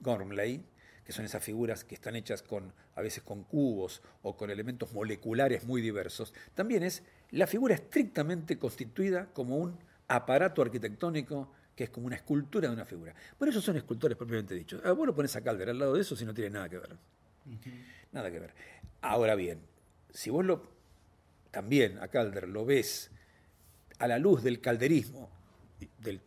Gormley, 0.00 0.64
que 1.04 1.12
son 1.12 1.24
esas 1.24 1.42
figuras 1.44 1.84
que 1.84 1.94
están 1.94 2.16
hechas 2.16 2.42
con, 2.42 2.72
a 2.94 3.02
veces 3.02 3.22
con 3.22 3.44
cubos 3.44 4.00
o 4.22 4.36
con 4.36 4.50
elementos 4.50 4.92
moleculares 4.92 5.64
muy 5.64 5.82
diversos, 5.82 6.32
también 6.54 6.82
es 6.82 7.02
la 7.32 7.46
figura 7.46 7.74
estrictamente 7.74 8.58
constituida 8.58 9.26
como 9.32 9.56
un 9.56 9.78
aparato 10.08 10.62
arquitectónico 10.62 11.52
que 11.80 11.84
es 11.84 11.90
como 11.90 12.08
una 12.08 12.16
escultura 12.16 12.68
de 12.68 12.74
una 12.74 12.84
figura. 12.84 13.14
Bueno, 13.38 13.52
esos 13.52 13.64
son 13.64 13.74
escultores 13.74 14.14
propiamente 14.14 14.54
dichos. 14.54 14.82
Ah, 14.84 14.92
vos 14.92 15.06
lo 15.06 15.14
pones 15.14 15.34
a 15.34 15.40
Calder 15.40 15.70
al 15.70 15.78
lado 15.78 15.94
de 15.94 16.02
eso 16.02 16.14
si 16.14 16.26
no 16.26 16.34
tiene 16.34 16.50
nada 16.50 16.68
que 16.68 16.76
ver. 16.76 16.94
Nada 18.12 18.30
que 18.30 18.38
ver. 18.38 18.52
Ahora 19.00 19.34
bien, 19.34 19.62
si 20.12 20.28
vos 20.28 20.44
lo 20.44 20.62
también 21.50 21.96
a 22.02 22.08
Calder 22.08 22.50
lo 22.50 22.66
ves 22.66 23.10
a 23.98 24.06
la 24.06 24.18
luz 24.18 24.42
del 24.42 24.60
calderismo, 24.60 25.30
del 25.96 26.20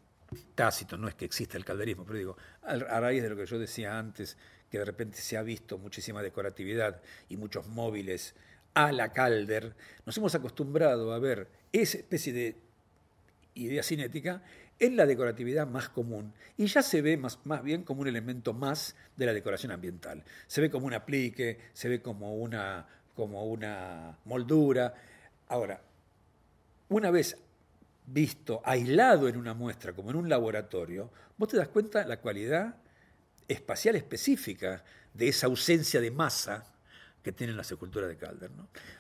tácito, 0.56 0.98
no 0.98 1.08
es 1.08 1.14
que 1.14 1.26
exista 1.26 1.56
el 1.56 1.66
calderismo, 1.66 2.04
pero 2.04 2.18
digo, 2.18 2.38
a 2.64 3.00
raíz 3.00 3.22
de 3.22 3.30
lo 3.30 3.36
que 3.36 3.46
yo 3.46 3.60
decía 3.60 4.00
antes, 4.00 4.36
que 4.72 4.80
de 4.80 4.86
repente 4.86 5.20
se 5.20 5.38
ha 5.38 5.44
visto 5.44 5.78
muchísima 5.78 6.24
decoratividad 6.24 7.00
y 7.30 7.38
muchos 7.38 7.68
móviles 7.68 8.34
a 8.74 8.92
la 8.92 9.14
Calder, 9.14 9.76
nos 10.04 10.18
hemos 10.18 10.34
acostumbrado 10.34 11.14
a 11.14 11.20
ver 11.20 11.48
esa 11.72 12.00
especie 12.00 12.34
de 12.34 12.58
idea 13.54 13.84
cinética 13.84 14.42
es 14.80 14.92
la 14.92 15.06
decoratividad 15.06 15.68
más 15.68 15.90
común 15.90 16.34
y 16.58 16.66
ya 16.68 16.82
se 16.82 17.02
ve 17.02 17.18
más, 17.18 17.40
más 17.46 17.64
bien 17.64 17.84
como 17.84 18.02
un 18.02 18.08
elemento 18.08 18.54
más 18.54 18.96
de 19.16 19.26
la 19.26 19.34
decoración 19.34 19.72
ambiental. 19.72 20.24
Se 20.48 20.62
ve 20.62 20.70
como 20.70 20.88
un 20.88 20.94
aplique, 20.94 21.60
se 21.74 21.90
ve 21.90 22.02
como 22.02 22.36
una, 22.36 22.88
como 23.16 23.46
una 23.46 24.18
moldura. 24.26 24.94
Ahora, 25.48 25.82
una 26.90 27.12
vez 27.12 27.38
visto 28.06 28.62
aislado 28.66 29.28
en 29.28 29.38
una 29.38 29.54
muestra, 29.54 29.94
como 29.94 30.10
en 30.10 30.18
un 30.18 30.30
laboratorio, 30.30 31.12
vos 31.38 31.50
te 31.50 31.58
das 31.58 31.70
cuenta 31.70 32.06
la 32.06 32.20
cualidad 32.20 32.76
espacial 33.48 33.96
específica 33.96 34.84
de 35.14 35.30
esa 35.30 35.48
ausencia 35.48 36.02
de 36.02 36.12
masa 36.12 36.66
que 37.22 37.32
tienen 37.32 37.56
las 37.56 37.72
esculturas 37.72 38.10
de 38.10 38.18
Calder. 38.18 38.52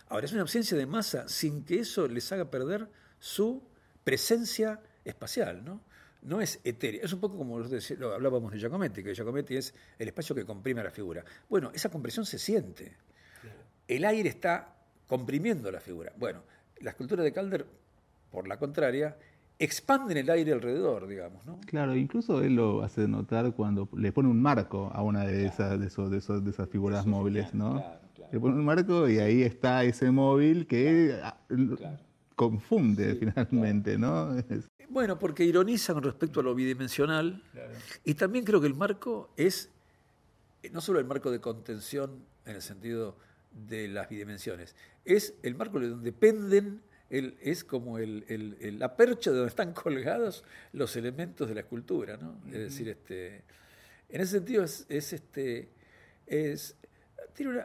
Ahora, 0.08 0.26
es 0.26 0.32
una 0.32 0.42
ausencia 0.42 0.78
de 0.78 0.86
masa 0.86 1.28
sin 1.28 1.66
que 1.66 1.80
eso 1.80 2.08
les 2.08 2.32
haga 2.32 2.50
perder 2.50 2.88
su 3.20 3.62
presencia 4.04 4.80
espacial, 5.06 5.64
¿no? 5.64 5.82
No 6.22 6.40
es 6.40 6.60
etéreo. 6.64 7.04
Es 7.04 7.12
un 7.12 7.20
poco 7.20 7.38
como 7.38 7.60
lo 7.60 8.14
hablábamos 8.14 8.52
de 8.52 8.60
Giacometti, 8.60 9.04
que 9.04 9.14
Giacometti 9.14 9.58
es 9.58 9.74
el 10.00 10.08
espacio 10.08 10.34
que 10.34 10.46
comprime 10.46 10.82
a 10.82 10.86
la 10.86 10.92
figura. 10.92 11.24
Bueno, 11.50 11.72
esa 11.74 11.90
compresión 11.90 12.26
se 12.26 12.40
siente. 12.40 12.96
El 13.88 14.06
aire 14.06 14.30
está 14.30 14.76
comprimiendo 15.08 15.70
la 15.70 15.82
figura. 15.82 16.14
Bueno, 16.18 16.44
la 16.80 16.92
escultura 16.92 17.24
de 17.24 17.34
Calder, 17.34 17.66
por 18.32 18.48
la 18.48 18.58
contraria, 18.58 19.18
expanden 19.60 20.18
el 20.18 20.30
aire 20.30 20.54
alrededor, 20.54 21.08
digamos, 21.08 21.46
¿no? 21.46 21.60
Claro, 21.66 21.96
incluso 21.96 22.42
él 22.42 22.56
lo 22.56 22.84
hace 22.84 23.08
notar 23.08 23.54
cuando 23.54 23.88
le 23.96 24.12
pone 24.12 24.30
un 24.30 24.42
marco 24.42 24.92
a 24.94 25.02
una 25.04 25.26
de 25.26 25.46
esas, 25.46 25.80
de, 25.80 25.88
esos, 25.88 26.10
de, 26.10 26.50
esas 26.50 26.70
figuras 26.70 27.06
móviles, 27.06 27.54
¿no? 27.54 27.84
Le 28.32 28.40
pone 28.40 28.56
un 28.56 28.66
marco 28.66 29.08
y 29.08 29.20
ahí 29.20 29.44
está 29.44 29.84
ese 29.84 30.10
móvil 30.10 30.66
que 30.68 31.20
confunde 32.36 33.16
finalmente, 33.16 33.98
¿no? 33.98 34.36
Bueno, 34.90 35.18
porque 35.18 35.44
ironiza 35.44 35.94
con 35.94 36.04
respecto 36.04 36.40
a 36.40 36.44
lo 36.44 36.54
bidimensional 36.54 37.44
y 38.04 38.14
también 38.14 38.46
creo 38.46 38.62
que 38.62 38.68
el 38.68 38.76
marco 38.76 39.34
es 39.38 39.70
no 40.72 40.82
solo 40.82 41.00
el 41.00 41.06
marco 41.06 41.32
de 41.32 41.42
contención 41.42 42.26
en 42.46 42.56
el 42.56 42.62
sentido 42.62 43.18
de 43.52 43.88
las 43.88 44.10
bidimensiones, 44.10 44.76
es 45.06 45.36
el 45.44 45.56
marco 45.56 45.80
de 45.80 45.90
donde 45.90 46.12
dependen, 46.12 46.82
el, 47.10 47.38
es 47.42 47.64
como 47.64 48.00
el, 48.00 48.26
la 48.80 48.96
percha 48.96 49.32
de 49.32 49.38
donde 49.38 49.50
están 49.50 49.74
colgados 49.74 50.44
los 50.72 50.96
elementos 50.96 51.48
de 51.48 51.56
la 51.56 51.62
escultura, 51.62 52.18
¿no? 52.18 52.42
Es 52.48 52.60
decir, 52.60 52.90
este, 52.90 53.44
en 54.10 54.22
ese 54.22 54.32
sentido 54.34 54.64
es, 54.64 54.86
este, 54.90 55.70
es, 56.26 56.76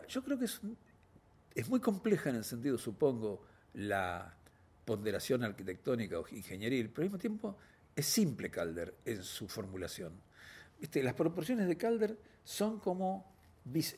yo 0.08 0.24
creo 0.24 0.38
que 0.38 0.46
es, 0.46 0.60
es 1.54 1.68
muy 1.68 1.80
compleja 1.80 2.30
en 2.30 2.36
el 2.36 2.44
sentido, 2.44 2.76
supongo, 2.78 3.42
la, 3.74 4.36
ponderación 4.88 5.44
arquitectónica 5.44 6.18
o 6.18 6.24
ingenieril, 6.32 6.88
pero 6.88 7.02
al 7.02 7.08
mismo 7.10 7.18
tiempo 7.18 7.56
es 7.94 8.06
simple 8.06 8.48
Calder 8.48 8.94
en 9.04 9.22
su 9.22 9.46
formulación. 9.46 10.14
Las 10.94 11.12
proporciones 11.12 11.68
de 11.68 11.76
Calder 11.76 12.16
son 12.42 12.80
como... 12.80 13.30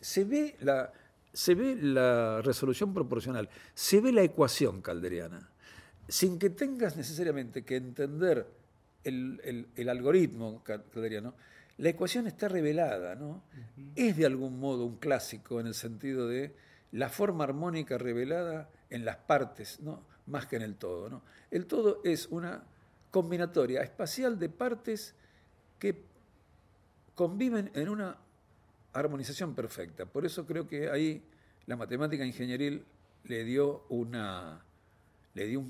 Se 0.01 0.25
ve, 0.25 0.57
la, 0.63 0.93
se 1.33 1.55
ve 1.55 1.77
la 1.77 2.43
resolución 2.43 2.93
proporcional, 2.93 3.49
se 3.73 4.01
ve 4.01 4.11
la 4.11 4.23
ecuación 4.23 4.83
calderiana, 4.83 5.49
sin 6.09 6.41
que 6.41 6.51
tengas 6.51 6.97
necesariamente 6.97 7.63
que 7.63 7.77
entender 7.77 8.49
el, 9.05 9.89
algoritmo 9.89 10.65
calderiano, 10.65 11.35
la 11.79 11.91
ecuación 11.91 12.27
está 12.27 12.49
revelada, 12.49 13.15
¿no? 13.15 13.45
Es 13.95 14.17
de 14.17 14.27
algún 14.27 14.59
modo 14.59 14.87
un 14.87 14.97
clásico 14.97 15.61
en 15.61 15.69
el 15.69 15.75
sentido 15.75 16.27
de 16.27 16.53
la 16.91 17.09
forma 17.11 17.45
armónica 17.45 17.97
revelada 17.97 18.69
en 18.91 19.05
las 19.05 19.19
partes, 19.19 19.79
¿no? 19.79 20.10
Más 20.31 20.47
que 20.47 20.57
en 20.57 20.63
el 20.63 20.77
todo. 20.77 21.09
¿no? 21.09 21.23
El 21.51 21.67
todo 21.67 22.01
es 22.05 22.27
una 22.29 22.63
combinatoria 23.11 23.83
espacial 23.83 24.39
de 24.39 24.49
partes 24.49 25.15
que 25.79 26.03
conviven 27.15 27.71
en 27.75 27.89
una 27.89 28.17
armonización 28.93 29.55
perfecta. 29.55 30.07
Por 30.07 30.25
eso 30.25 30.47
creo 30.47 30.67
que 30.67 30.91
ahí 30.91 31.23
la 31.67 31.77
matemática 31.77 32.25
ingenieril 32.25 32.85
le 33.25 33.45
dio 33.45 33.85
una, 33.89 34.65
le 35.35 35.47
dio 35.47 35.61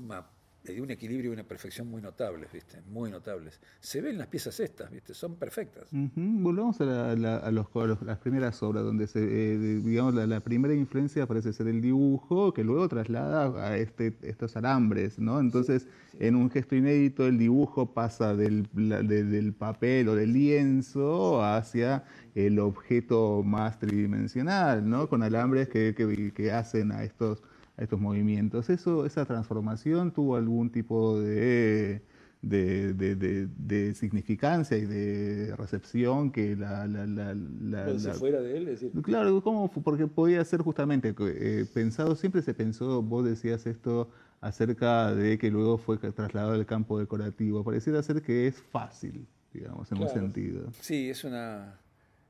le 0.63 0.73
dio 0.73 0.83
un 0.83 0.91
equilibrio 0.91 1.31
y 1.31 1.33
una 1.33 1.43
perfección 1.43 1.87
muy 1.89 2.01
notables, 2.01 2.51
¿viste? 2.51 2.81
Muy 2.87 3.09
notables. 3.09 3.59
Se 3.79 3.99
ven 3.99 4.17
las 4.17 4.27
piezas 4.27 4.59
estas, 4.59 4.91
¿viste? 4.91 5.13
Son 5.13 5.35
perfectas. 5.35 5.87
Volvamos 5.91 6.79
a, 6.81 7.15
las 7.15 8.17
primeras 8.19 8.61
obras, 8.61 8.83
donde 8.83 9.07
se, 9.07 9.19
eh, 9.21 9.57
digamos, 9.57 10.13
la, 10.13 10.39
primera 10.41 10.73
influencia 10.73 11.25
parece 11.25 11.51
ser 11.53 11.67
el 11.67 11.81
dibujo, 11.81 12.53
que 12.53 12.63
luego 12.63 12.87
traslada 12.87 13.69
a 13.69 13.77
este, 13.77 14.15
estos 14.21 14.55
alambres, 14.55 15.17
¿no? 15.17 15.39
Entonces, 15.39 15.87
en 16.19 16.35
un 16.35 16.51
gesto 16.51 16.75
inédito, 16.75 17.25
el 17.25 17.39
dibujo 17.39 17.93
pasa 17.93 18.35
del, 18.35 18.67
del 18.73 19.53
papel 19.53 20.09
o 20.09 20.15
del 20.15 20.33
lienzo 20.33 21.43
hacia 21.43 22.03
el 22.35 22.59
objeto 22.59 23.41
más 23.43 23.79
tridimensional, 23.79 24.87
¿no? 24.87 25.09
Con 25.09 25.23
alambres 25.23 25.69
que, 25.69 25.95
que, 25.95 26.31
que 26.33 26.51
hacen 26.51 26.91
a 26.91 27.03
estos 27.03 27.41
estos 27.81 27.99
movimientos. 27.99 28.69
Eso, 28.69 29.05
¿Esa 29.05 29.25
transformación 29.25 30.11
tuvo 30.11 30.35
algún 30.35 30.71
tipo 30.71 31.19
de, 31.19 32.01
de, 32.41 33.93
significancia 33.95 34.77
y 34.77 34.85
de 34.85 35.55
recepción 35.55 36.31
que 36.31 36.55
la... 36.55 36.87
la, 36.87 37.05
la, 37.05 38.13
fuera 38.13 38.41
de 38.41 38.57
él? 38.57 38.65
decir. 38.65 38.91
Claro, 39.01 39.41
¿cómo? 39.41 39.71
porque 39.71 40.07
podía 40.07 40.45
ser 40.45 40.61
justamente 40.61 41.15
eh, 41.19 41.65
pensado, 41.73 42.15
siempre 42.15 42.41
se 42.41 42.53
pensó, 42.53 43.01
vos 43.01 43.25
decías 43.25 43.65
esto 43.65 44.09
acerca 44.41 45.13
de 45.13 45.37
que 45.37 45.49
luego 45.49 45.77
fue 45.77 45.97
trasladado 45.97 46.53
al 46.53 46.65
campo 46.65 46.99
decorativo. 46.99 47.63
Pareciera 47.63 48.01
ser 48.03 48.21
que 48.21 48.47
es 48.47 48.61
fácil, 48.61 49.27
digamos, 49.53 49.91
en 49.91 50.01
un 50.01 50.09
sentido. 50.09 50.71
Sí, 50.79 51.09
es 51.09 51.23
una... 51.23 51.79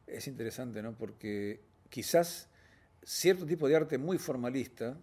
Es 0.08 0.28
interesante, 0.28 0.82
¿no? 0.82 0.94
Porque 0.94 1.62
quizás 1.90 2.50
cierto 3.04 3.46
tipo 3.46 3.68
de 3.68 3.76
arte 3.76 3.98
muy 3.98 4.18
formalista, 4.18 4.98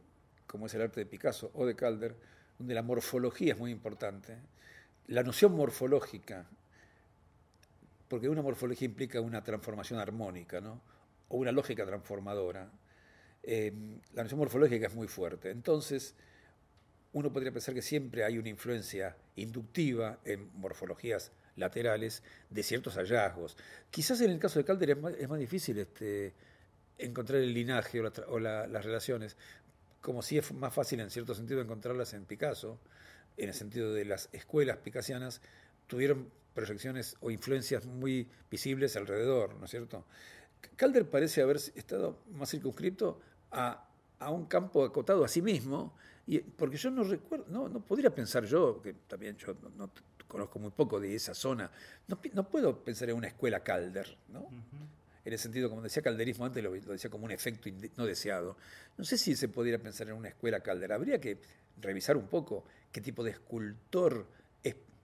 como 0.49 0.67
es 0.67 0.75
el 0.75 0.83
arte 0.83 1.01
de 1.01 1.07
Picasso 1.07 1.53
o 1.55 1.65
de 1.65 1.77
Calder, 1.77 2.17
donde 2.59 2.75
la 2.75 2.83
morfología 2.83 3.53
es 3.53 3.59
muy 3.59 3.71
importante. 3.71 4.37
La 5.07 5.23
noción 5.23 5.55
morfológica, 5.55 6.47
porque 8.09 8.29
una 8.29 8.43
morfología 8.43 8.87
implica 8.87 9.21
una 9.21 9.45
transformación 9.45 10.01
armónica, 10.01 10.61
¿no? 10.61 10.81
o 11.29 11.37
una 11.37 11.53
lógica 11.53 11.87
transformadora. 11.87 12.69
Eh, 13.43 13.73
la 14.15 14.23
noción 14.23 14.41
morfológica 14.41 14.89
es 14.89 14.95
muy 14.95 15.07
fuerte. 15.07 15.51
Entonces, 15.51 16.15
uno 17.13 17.33
podría 17.33 17.53
pensar 17.53 17.75
que 17.75 17.83
siempre 17.83 18.25
hay 18.25 18.39
una 18.39 18.49
influencia 18.49 19.17
inductiva 19.37 20.19
en 20.25 20.51
morfologías 20.55 21.33
laterales 21.57 22.23
de 22.51 22.63
ciertos 22.63 22.95
hallazgos. 22.97 23.57
Quizás 23.91 24.21
en 24.21 24.31
el 24.31 24.39
caso 24.39 24.59
de 24.59 24.65
Calder 24.65 24.91
es 25.19 25.29
más, 25.29 25.39
difícil 25.39 25.79
este, 25.79 26.35
encontrar 26.99 27.41
el 27.41 27.53
linaje 27.53 28.01
o, 28.01 28.39
las 28.39 28.85
relaciones, 28.85 29.37
como 30.09 30.23
si 30.23 30.39
es 30.39 30.55
más 30.55 30.73
fácil 30.73 31.01
en 31.01 31.11
cierto 31.11 31.35
sentido 31.35 31.61
encontrarlas 31.61 32.15
en 32.15 32.25
Picasso, 32.25 32.79
en 33.37 33.51
el 33.51 33.55
sentido 33.55 33.93
de 33.93 34.07
las 34.07 34.31
escuelas 34.33 34.79
picasianas, 34.79 35.43
tuvieron 35.87 36.31
proyecciones 36.55 37.15
o 37.21 37.31
influencias 37.31 37.85
muy 37.85 38.27
visibles 38.51 38.97
alrededor, 38.97 39.55
¿no 39.57 39.67
es 39.67 39.71
cierto? 39.71 40.07
Calder 40.77 41.11
parece 41.11 41.43
haber 41.43 41.57
estado 41.57 42.21
más 42.33 42.49
circunscrito 42.49 43.21
a, 43.51 43.87
un 44.31 44.47
campo 44.47 44.83
acotado 44.83 45.27
a 45.27 45.29
sí 45.29 45.43
mismo, 45.43 45.95
y, 46.27 46.39
porque 46.39 46.79
yo 46.79 46.91
no 46.91 47.05
recuerdo, 47.05 47.45
no, 47.51 47.69
no 47.69 47.81
podría 47.81 48.15
pensar 48.15 48.47
yo, 48.47 48.81
que 48.81 48.95
también 48.95 49.37
yo 49.37 49.55
no, 49.77 49.91
conozco 50.27 50.59
muy 50.59 50.71
poco 50.71 50.99
de 50.99 51.15
esa 51.15 51.35
zona, 51.35 51.71
no, 52.07 52.49
puedo 52.49 52.83
pensar 52.83 53.11
en 53.11 53.17
una 53.17 53.27
escuela 53.27 53.63
Calder, 53.63 54.17
¿no? 54.29 54.49
En 55.29 55.35
el 55.35 55.39
sentido, 55.39 55.71
como 55.71 55.83
decía 55.83 56.03
Calderismo 56.03 56.45
antes, 56.45 56.63
lo, 56.63 56.73
decía 56.73 57.11
como 57.11 57.25
un 57.25 57.31
efecto 57.31 57.71
no 57.97 58.05
deseado. 58.05 58.57
No 58.97 59.05
sé 59.05 59.17
si 59.17 59.37
se 59.37 59.49
pudiera 59.49 59.79
pensar 59.79 60.09
en 60.09 60.15
una 60.15 60.29
escuela 60.29 60.61
Caldera. 60.61 60.97
Habría 60.97 61.21
que 61.21 61.39
revisar 61.81 62.17
un 62.17 62.27
poco 62.27 62.65
qué 62.91 63.01
tipo 63.01 63.23
de 63.23 63.31
escultor 63.31 64.27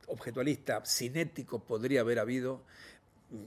objetualista, 0.09 0.83
cinético 0.85 1.64
podría 1.64 2.00
haber 2.00 2.19
habido 2.19 2.62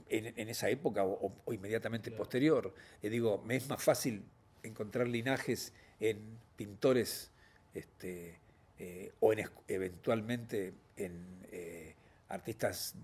en, 0.08 0.48
esa 0.48 0.68
época 0.68 1.04
o, 1.04 1.32
inmediatamente 1.52 2.10
posterior. 2.10 2.74
Eh, 3.02 3.08
digo, 3.08 3.42
me 3.46 3.56
es 3.56 3.68
más 3.68 3.82
fácil 3.82 4.22
encontrar 4.62 5.08
linajes 5.08 5.72
en 6.00 6.18
pintores 6.56 7.30
este, 7.74 8.38
eh, 8.78 9.12
o 9.20 9.32
en, 9.32 9.48
eventualmente 9.68 10.74
en 10.96 11.46
eh, 11.50 11.94
artistas 12.28 12.94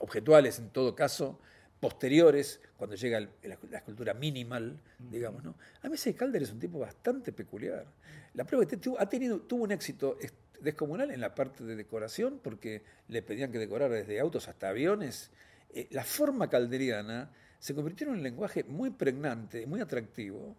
objetuales 0.00 0.58
en 0.58 0.70
todo 0.70 0.94
caso, 0.94 1.38
posteriores, 1.84 2.62
cuando 2.78 2.96
llega 2.96 3.20
la, 3.20 3.76
escultura 3.76 4.14
minimal, 4.14 4.80
digamos, 5.10 5.44
¿no? 5.44 5.54
A 5.82 5.88
mí 5.90 5.96
ese 5.96 6.14
Calder 6.14 6.42
es 6.42 6.50
un 6.50 6.58
tipo 6.58 6.78
bastante 6.78 7.30
peculiar. 7.30 7.84
La 8.32 8.44
prueba 8.44 8.66
que 8.66 8.78
tuvo, 8.78 8.98
ha 8.98 9.06
tenido, 9.06 9.40
tuvo 9.40 9.64
un 9.64 9.70
éxito 9.70 10.16
descomunal 10.62 11.10
en 11.10 11.20
la 11.20 11.34
parte 11.34 11.62
de 11.62 11.76
decoración, 11.76 12.40
porque 12.42 12.82
le 13.08 13.20
pedían 13.20 13.52
que 13.52 13.58
decorara 13.58 13.96
desde 13.96 14.18
autos 14.18 14.48
hasta 14.48 14.70
aviones. 14.70 15.30
Eh, 15.74 15.88
la 15.90 16.04
forma 16.04 16.48
calderiana 16.48 17.30
se 17.58 17.74
convirtió 17.74 18.06
en 18.06 18.14
un 18.14 18.22
lenguaje 18.22 18.64
muy 18.64 18.88
pregnante, 18.88 19.66
muy 19.66 19.82
atractivo, 19.82 20.56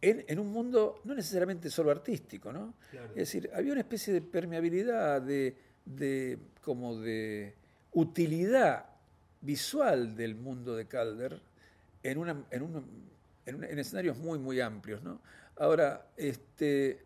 en, 0.00 0.38
un 0.38 0.50
mundo 0.50 1.02
no 1.04 1.14
necesariamente 1.14 1.68
solo 1.68 1.90
artístico, 1.90 2.54
¿no? 2.54 2.72
Es 3.10 3.16
decir, 3.16 3.50
había 3.52 3.72
una 3.72 3.82
especie 3.82 4.14
de 4.14 4.22
permeabilidad, 4.22 5.20
de, 5.20 5.58
de 5.84 6.38
como 6.62 6.96
de 6.96 7.54
utilidad 7.92 8.93
visual 9.44 10.16
del 10.16 10.34
mundo 10.34 10.74
de 10.74 10.86
Calder 10.86 11.40
en, 12.02 12.46
en, 12.50 12.84
en, 13.46 13.78
escenarios 13.78 14.16
muy, 14.16 14.38
muy 14.38 14.60
amplios. 14.60 15.02
¿no? 15.02 15.20
Ahora, 15.56 16.08
este, 16.16 17.04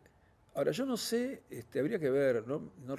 ahora, 0.55 0.72
yo 0.72 0.87
no 0.87 0.96
sé, 0.96 1.42
este, 1.51 1.81
habría 1.81 1.98
que 1.98 2.11
ver, 2.11 2.46
¿no? 2.46 2.72
no 2.85 2.96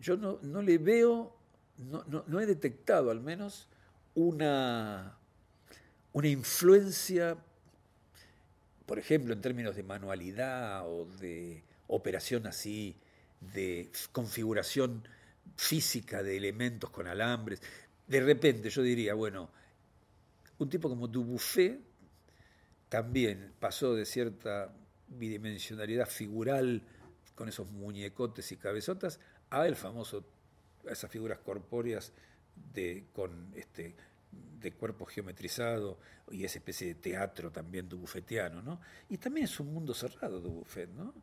yo 0.00 0.16
no, 0.16 0.38
no, 0.42 0.62
le 0.62 0.78
veo, 0.78 1.36
no, 1.78 2.04
no, 2.26 2.40
he 2.40 2.46
detectado 2.46 3.10
al 3.10 3.20
menos 3.20 3.68
una, 4.14 5.16
una 6.12 6.28
influencia, 6.28 7.36
por 8.86 8.98
ejemplo, 8.98 9.32
en 9.32 9.40
términos 9.40 9.76
de 9.76 9.84
manualidad 9.84 10.88
o 10.88 11.06
de 11.20 11.62
operación 11.86 12.48
así, 12.48 12.96
de 13.40 13.90
configuración 14.10 15.06
física 15.56 16.22
de 16.22 16.36
elementos 16.36 16.90
con 16.90 17.06
alambres. 17.06 17.62
De 18.12 18.20
repente 18.20 18.68
yo 18.68 18.82
diría, 18.82 19.14
bueno, 19.14 19.48
un 20.58 20.68
tipo 20.68 20.86
como 20.90 21.08
Dubuffet 21.08 21.80
también 22.90 23.54
pasó 23.58 23.94
de 23.94 24.04
cierta 24.04 24.70
bidimensionalidad 25.08 26.06
figural 26.06 26.82
con 27.34 27.48
esos 27.48 27.70
muñecotes 27.70 28.52
y 28.52 28.58
cabezotas 28.58 29.18
a 29.48 29.66
el 29.66 29.76
famoso 29.76 30.26
a 30.86 30.92
esas 30.92 31.10
figuras 31.10 31.38
corpóreas 31.38 32.12
de 32.74 33.06
con 33.14 33.50
este 33.54 33.96
de 34.60 34.72
cuerpo 34.72 35.06
geometrizado 35.06 35.98
y 36.30 36.44
esa 36.44 36.58
especie 36.58 36.88
de 36.88 36.94
teatro 36.96 37.50
también 37.50 37.88
dubufetiano, 37.88 38.60
¿no? 38.60 38.78
Y 39.08 39.16
también 39.16 39.44
es 39.44 39.58
un 39.58 39.72
mundo 39.72 39.94
cerrado 39.94 40.38
Dubuffet, 40.38 40.90
¿no? 40.90 41.14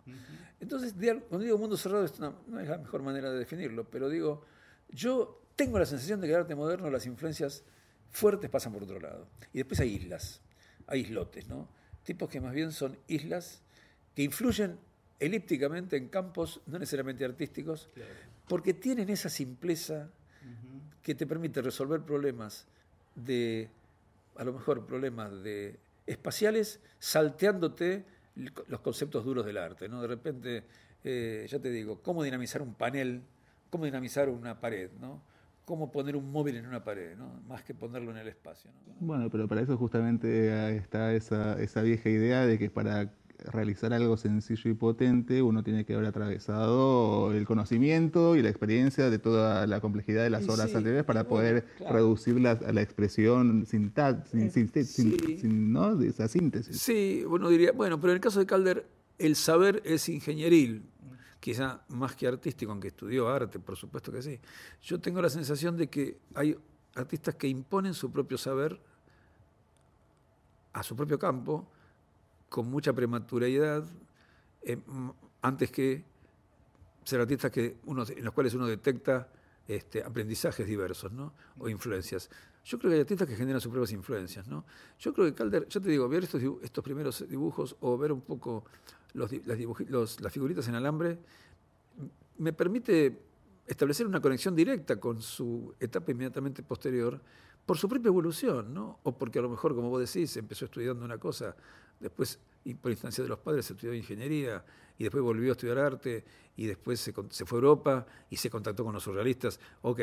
Entonces, 0.60 0.96
cuando 1.28 1.46
digo 1.46 1.58
mundo 1.60 1.78
cerrado, 1.78 2.04
esto 2.04 2.36
no, 2.48 2.60
es 2.60 2.68
la 2.68 2.80
mejor 2.80 3.04
manera 3.04 3.32
de 3.32 3.38
definirlo, 3.38 3.88
pero 3.88 4.10
digo, 4.10 4.44
yo 4.90 5.40
tengo 5.60 5.78
la 5.78 5.86
sensación 5.86 6.22
de 6.22 6.28
que 6.28 6.34
el 6.34 6.40
arte 6.40 6.56
moderno, 6.56 6.90
las 6.90 7.06
influencias 7.06 7.66
fuertes 8.12 8.50
pasan 8.50 8.72
por 8.72 8.84
otro 8.84 8.98
lado. 8.98 9.28
Y 9.52 9.58
después 9.58 9.78
hay 9.82 9.94
islas, 9.94 10.40
hay 10.88 11.02
islotes, 11.02 11.50
¿no? 11.50 11.68
Tipos 12.06 12.30
que 12.30 12.40
más 12.40 12.54
bien 12.54 12.72
son 12.72 12.98
islas 13.10 13.62
que 14.16 14.24
influyen 14.24 14.80
elípticamente 15.20 15.98
en 15.98 16.08
campos 16.08 16.62
no 16.66 16.80
necesariamente 16.80 17.26
artísticos, 17.26 17.90
porque 18.48 18.74
tienen 18.74 19.10
esa 19.10 19.28
simpleza 19.28 20.10
que 21.04 21.14
te 21.14 21.28
permite 21.28 21.62
resolver 21.62 22.04
problemas 22.04 22.66
de, 23.16 23.70
a 24.38 24.46
lo 24.46 24.54
mejor 24.54 24.86
problemas 24.86 25.44
de 25.44 25.78
espaciales, 26.08 26.80
salteándote 27.00 28.06
los 28.68 28.80
conceptos 28.80 29.26
duros 29.26 29.46
del 29.46 29.58
arte. 29.58 29.90
¿no? 29.90 30.02
De 30.02 30.08
repente, 30.08 30.64
eh, 31.04 31.46
ya 31.50 31.60
te 31.60 31.70
digo, 31.70 32.02
cómo 32.02 32.24
dinamizar 32.24 32.62
un 32.62 32.76
panel, 32.76 33.24
cómo 33.70 33.84
dinamizar 33.84 34.30
una 34.30 34.58
pared, 34.62 34.90
¿no? 35.02 35.28
Cómo 35.70 35.92
poner 35.92 36.16
un 36.16 36.32
móvil 36.32 36.56
en 36.56 36.66
una 36.66 36.84
pared, 36.84 37.16
¿no? 37.16 37.44
más 37.48 37.62
que 37.62 37.76
ponerlo 37.76 38.10
en 38.10 38.18
el 38.18 38.28
espacio. 38.28 38.72
Bueno, 39.00 39.30
pero 39.30 39.48
para 39.48 39.62
eso 39.62 39.78
justamente 39.78 40.76
está 40.76 41.14
esa, 41.14 41.62
esa 41.62 41.84
vieja 41.84 42.10
idea 42.10 42.44
de 42.48 42.58
que 42.58 42.72
para 42.72 43.14
realizar 43.54 43.94
algo 43.94 44.18
sencillo 44.18 44.72
y 44.72 44.74
potente, 44.74 45.44
uno 45.44 45.62
tiene 45.62 45.86
que 45.86 45.94
haber 45.94 46.08
atravesado 46.08 47.32
el 47.34 47.46
conocimiento 47.46 48.36
y 48.36 48.42
la 48.42 48.50
experiencia 48.50 49.12
de 49.12 49.20
toda 49.20 49.68
la 49.68 49.80
complejidad 49.80 50.24
de 50.24 50.32
las 50.32 50.50
obras 50.50 50.74
anteriores 50.74 51.06
para 51.06 51.28
poder 51.28 51.68
reducirla 51.88 52.60
a 52.66 52.74
la 52.74 52.82
expresión 52.82 53.68
sin, 53.68 53.94
sin, 54.26 54.70
sin, 54.86 55.72
¿no? 55.72 55.96
de 55.96 56.08
esa 56.08 56.28
síntesis. 56.28 56.82
Sí, 56.82 57.24
uno 57.28 57.48
diría, 57.48 57.74
bueno, 57.74 58.02
pero 58.02 58.14
en 58.14 58.16
el 58.16 58.22
caso 58.22 58.40
de 58.40 58.48
Calder, 58.48 58.88
el 59.20 59.36
saber 59.36 59.84
es 59.86 60.10
ingenieril, 60.10 60.82
quizá 61.40 61.84
más 61.90 62.16
que 62.16 62.28
artístico, 62.28 62.72
aunque 62.72 62.90
estudió 62.90 63.30
arte, 63.30 63.60
por 63.60 63.76
supuesto 63.76 64.12
que 64.12 64.22
sí. 64.22 64.40
Yo 64.82 65.00
tengo 65.00 65.22
la 65.22 65.30
sensación 65.30 65.78
de 65.78 65.88
que 65.88 66.20
hay 66.36 66.58
artistas 66.96 67.36
que 67.36 67.48
imponen 67.48 67.94
su 67.94 68.12
propio 68.12 68.38
saber 68.38 68.80
a 70.74 70.84
su 70.84 70.96
propio 70.96 71.18
campo, 71.18 71.68
con 72.48 72.70
mucha 72.70 72.94
prematuralidad, 72.94 73.86
eh, 74.62 74.78
antes 75.42 75.72
que 75.72 76.04
ser 77.04 77.22
artistas 77.22 77.52
que 77.52 77.78
uno, 77.86 78.04
en 78.08 78.24
los 78.24 78.34
cuales 78.34 78.54
uno 78.54 78.68
detecta 78.68 79.30
este, 79.68 80.04
aprendizajes 80.04 80.66
diversos, 80.68 81.12
¿no? 81.12 81.34
O 81.60 81.70
influencias. 81.70 82.30
Yo 82.70 82.78
creo 82.78 82.92
que 82.92 82.96
hay 82.98 83.02
artistas 83.02 83.28
que 83.28 83.36
generan 83.36 83.60
sus 83.60 83.72
propias 83.72 83.92
influencias, 83.94 84.48
¿no? 84.48 84.64
Yo 85.00 85.12
creo 85.12 85.26
que 85.26 85.34
Calder, 85.34 85.68
yo 85.68 85.82
te 85.82 85.90
digo, 85.90 86.08
ver 86.08 86.26
estos, 86.26 86.40
estos 86.62 86.84
primeros 86.84 87.28
dibujos 87.28 87.76
o 87.80 87.98
ver 87.98 88.12
un 88.12 88.22
poco 88.22 88.64
las, 89.14 90.32
figuritas 90.32 90.68
en 90.68 90.76
alambre 90.76 91.18
me 92.38 92.54
permite 92.54 93.24
establecer 93.66 94.06
una 94.06 94.22
conexión 94.22 94.56
directa 94.56 95.00
con 95.00 95.20
su 95.20 95.74
etapa 95.80 96.12
inmediatamente 96.12 96.62
posterior 96.62 97.20
por 97.66 97.76
su 97.80 97.90
propia 97.90 98.10
evolución, 98.10 98.72
¿no? 98.72 99.00
O 99.02 99.18
porque 99.18 99.40
a 99.40 99.42
lo 99.42 99.50
mejor, 99.50 99.74
como 99.74 99.90
vos 99.90 100.02
decís, 100.02 100.38
empezó 100.38 100.66
estudiando 100.66 101.04
una 101.04 101.18
cosa, 101.18 101.56
después, 102.00 102.38
por 102.80 102.92
instancia 102.92 103.24
de 103.24 103.30
los 103.30 103.40
padres, 103.40 103.70
estudió 103.70 103.96
ingeniería, 103.96 104.64
y 104.96 105.04
después 105.06 105.24
volvió 105.24 105.50
a 105.50 105.54
estudiar 105.54 105.80
arte, 105.80 106.24
y 106.56 106.68
después 106.68 107.00
se, 107.00 107.14
se 107.30 107.46
fue 107.46 107.58
a 107.58 107.62
Europa 107.62 108.06
y 108.30 108.38
se 108.38 108.50
contactó 108.50 108.84
con 108.84 108.94
los 108.94 109.04
surrealistas. 109.04 109.60
Ok, 109.82 110.02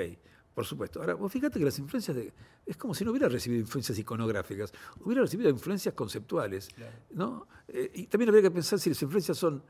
por 0.57 0.65
supuesto. 0.65 1.01
Ahora, 1.01 1.13
vos 1.13 1.31
fíjate 1.31 1.59
que 1.59 1.67
las 1.67 1.79
influencias 1.79 2.17
de. 2.17 2.33
Es 2.65 2.79
como 2.79 2.95
si 2.95 3.05
no 3.05 3.11
hubiera 3.11 3.29
recibido 3.29 3.61
influencias 3.61 3.99
iconográficas, 3.99 4.73
hubiera 5.05 5.21
recibido 5.21 5.51
influencias 5.51 5.93
conceptuales. 5.93 6.71
¿no? 7.11 7.47
Eh, 7.69 7.91
y 7.93 8.07
también 8.07 8.31
habría 8.31 8.45
que 8.45 8.51
pensar 8.51 8.79
si 8.79 8.89
las 8.89 9.03
influencias 9.03 9.37
son 9.37 9.63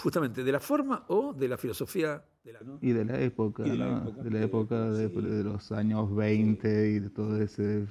justamente 0.00 0.44
de 0.44 0.52
la 0.52 0.60
forma 0.60 1.04
o 1.08 1.32
de 1.32 1.48
la 1.48 1.58
filosofía. 1.58 2.22
De 2.44 2.52
la, 2.52 2.60
Y 2.80 2.92
de 2.92 3.04
la 3.04 3.20
época, 3.20 3.64
de 3.64 3.76
la 3.76 4.40
época, 4.40 4.88
de, 4.92 5.42
los 5.42 5.72
años 5.72 6.14
20 6.14 6.90
y 6.90 7.00
de 7.00 7.10
todo 7.10 7.42
ese 7.42 7.84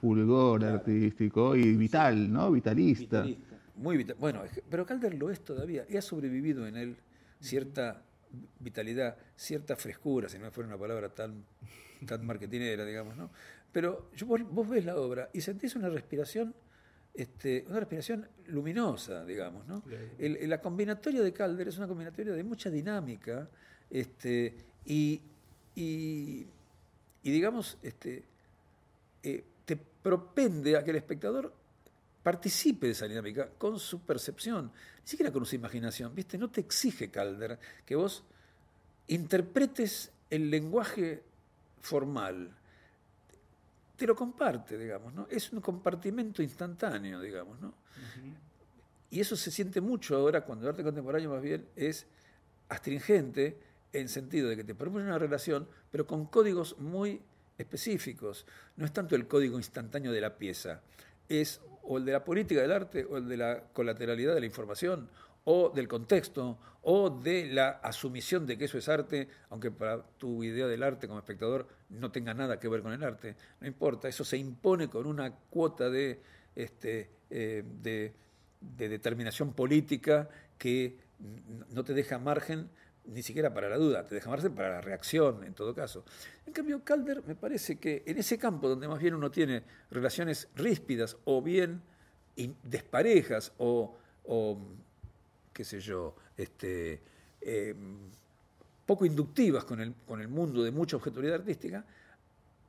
fulgor 0.00 0.64
artístico 0.64 1.54
y 1.54 1.76
vital, 1.76 2.32
¿no? 2.32 2.50
Vitalista. 2.50 3.24
Muy 3.76 3.98
vital. 3.98 4.16
Bueno, 4.18 4.42
pero 4.68 4.84
Calder 4.84 5.14
lo 5.14 5.30
es 5.30 5.44
todavía 5.44 5.86
y 5.88 5.96
ha 5.96 6.02
sobrevivido 6.02 6.66
en 6.66 6.76
él 6.76 6.96
cierta 7.38 8.02
vitalidad, 8.58 9.16
cierta 9.36 9.76
frescura, 9.76 10.28
si 10.28 10.38
no 10.38 10.50
fuera 10.50 10.68
una 10.68 10.78
palabra 10.78 11.08
tan, 11.08 11.44
tan 12.06 12.24
marketinera, 12.24 12.84
digamos, 12.84 13.16
¿no? 13.16 13.30
Pero 13.72 14.10
vos, 14.26 14.68
ves 14.68 14.84
la 14.84 14.96
obra 14.96 15.30
y 15.32 15.40
sentís 15.40 15.76
una 15.76 15.88
respiración, 15.88 16.54
este, 17.14 17.64
una 17.68 17.80
respiración 17.80 18.28
luminosa, 18.48 19.24
digamos, 19.24 19.66
¿no? 19.66 19.82
la 20.18 20.60
combinatoria 20.60 21.22
de 21.22 21.32
Calder 21.32 21.68
es 21.68 21.78
una 21.78 21.88
combinatoria 21.88 22.34
de 22.34 22.44
mucha 22.44 22.70
dinámica, 22.70 23.48
este, 23.88 24.54
y, 24.84 25.20
y, 25.74 26.46
digamos, 27.22 27.78
este, 27.82 28.24
eh, 29.22 29.44
te 29.64 29.76
propende 29.76 30.76
a 30.76 30.84
que 30.84 30.90
el 30.90 30.96
espectador 30.96 31.54
participe 32.22 32.86
de 32.86 32.92
esa 32.92 33.08
dinámica 33.08 33.48
con 33.58 33.78
su 33.78 34.00
percepción, 34.00 34.72
ni 35.02 35.08
siquiera 35.08 35.32
con 35.32 35.44
su 35.44 35.56
imaginación, 35.56 36.14
¿viste? 36.14 36.38
No 36.38 36.50
te 36.50 36.60
exige 36.60 37.10
Calder 37.10 37.58
que 37.84 37.96
vos 37.96 38.24
interpretes 39.08 40.12
el 40.30 40.50
lenguaje 40.50 41.22
formal. 41.80 42.50
Te 43.96 44.06
lo 44.06 44.14
comparte, 44.14 44.78
digamos, 44.78 45.12
¿no? 45.12 45.26
Es 45.30 45.52
un 45.52 45.60
compartimento 45.60 46.42
instantáneo, 46.42 47.20
digamos, 47.20 47.60
¿no? 47.60 47.74
Y 49.10 49.20
eso 49.20 49.36
se 49.36 49.50
siente 49.50 49.80
mucho 49.80 50.16
ahora 50.16 50.44
cuando 50.44 50.64
el 50.64 50.70
arte 50.70 50.82
contemporáneo 50.82 51.30
más 51.30 51.42
bien 51.42 51.68
es 51.76 52.06
astringente 52.68 53.58
en 53.92 54.08
sentido 54.08 54.48
de 54.48 54.56
que 54.56 54.64
te 54.64 54.74
propone 54.74 55.04
una 55.04 55.18
relación, 55.18 55.68
pero 55.90 56.06
con 56.06 56.26
códigos 56.26 56.78
muy 56.78 57.20
específicos. 57.58 58.46
No 58.76 58.86
es 58.86 58.92
tanto 58.92 59.14
el 59.14 59.28
código 59.28 59.58
instantáneo 59.58 60.12
de 60.12 60.20
la 60.20 60.38
pieza, 60.38 60.80
es 61.40 61.60
o 61.82 61.98
el 61.98 62.04
de 62.04 62.12
la 62.12 62.24
política 62.24 62.60
del 62.60 62.72
arte, 62.72 63.04
o 63.04 63.16
el 63.16 63.28
de 63.28 63.36
la 63.36 63.64
colateralidad 63.72 64.34
de 64.34 64.40
la 64.40 64.46
información, 64.46 65.08
o 65.44 65.70
del 65.70 65.88
contexto, 65.88 66.58
o 66.82 67.10
de 67.10 67.46
la 67.46 67.70
asumición 67.70 68.46
de 68.46 68.56
que 68.56 68.66
eso 68.66 68.78
es 68.78 68.88
arte, 68.88 69.28
aunque 69.50 69.70
para 69.70 70.02
tu 70.18 70.42
idea 70.44 70.66
del 70.66 70.82
arte 70.82 71.08
como 71.08 71.18
espectador 71.18 71.68
no 71.90 72.10
tenga 72.10 72.34
nada 72.34 72.58
que 72.58 72.68
ver 72.68 72.82
con 72.82 72.92
el 72.92 73.02
arte. 73.02 73.36
No 73.60 73.66
importa, 73.66 74.08
eso 74.08 74.24
se 74.24 74.36
impone 74.36 74.88
con 74.88 75.06
una 75.06 75.32
cuota 75.50 75.90
de, 75.90 76.20
este, 76.54 77.10
eh, 77.30 77.64
de, 77.82 78.12
de 78.60 78.88
determinación 78.88 79.52
política 79.52 80.28
que 80.58 80.96
no 81.70 81.84
te 81.84 81.94
deja 81.94 82.18
margen 82.18 82.68
ni 83.06 83.22
siquiera 83.22 83.52
para 83.52 83.68
la 83.68 83.76
duda, 83.76 84.04
te 84.04 84.14
deja 84.14 84.30
margen 84.30 84.54
para 84.54 84.70
la 84.70 84.80
reacción 84.80 85.44
en 85.44 85.54
todo 85.54 85.74
caso. 85.74 86.04
En 86.46 86.52
cambio, 86.52 86.82
Calder 86.84 87.22
me 87.26 87.34
parece 87.34 87.78
que 87.78 88.02
en 88.06 88.18
ese 88.18 88.38
campo 88.38 88.68
donde 88.68 88.88
más 88.88 89.00
bien 89.00 89.14
uno 89.14 89.30
tiene 89.30 89.62
relaciones 89.90 90.48
ríspidas 90.54 91.16
o 91.24 91.42
bien 91.42 91.82
desparejas 92.62 93.52
o, 93.58 93.96
qué 95.52 95.64
sé 95.64 95.80
yo, 95.80 96.14
este, 96.36 97.00
em, 97.40 97.98
poco 98.86 99.04
inductivas 99.04 99.64
con 99.64 99.80
el, 99.80 99.94
con 100.06 100.20
el 100.20 100.28
mundo 100.28 100.62
de 100.62 100.70
mucha 100.70 100.96
objetividad 100.96 101.34
artística, 101.34 101.84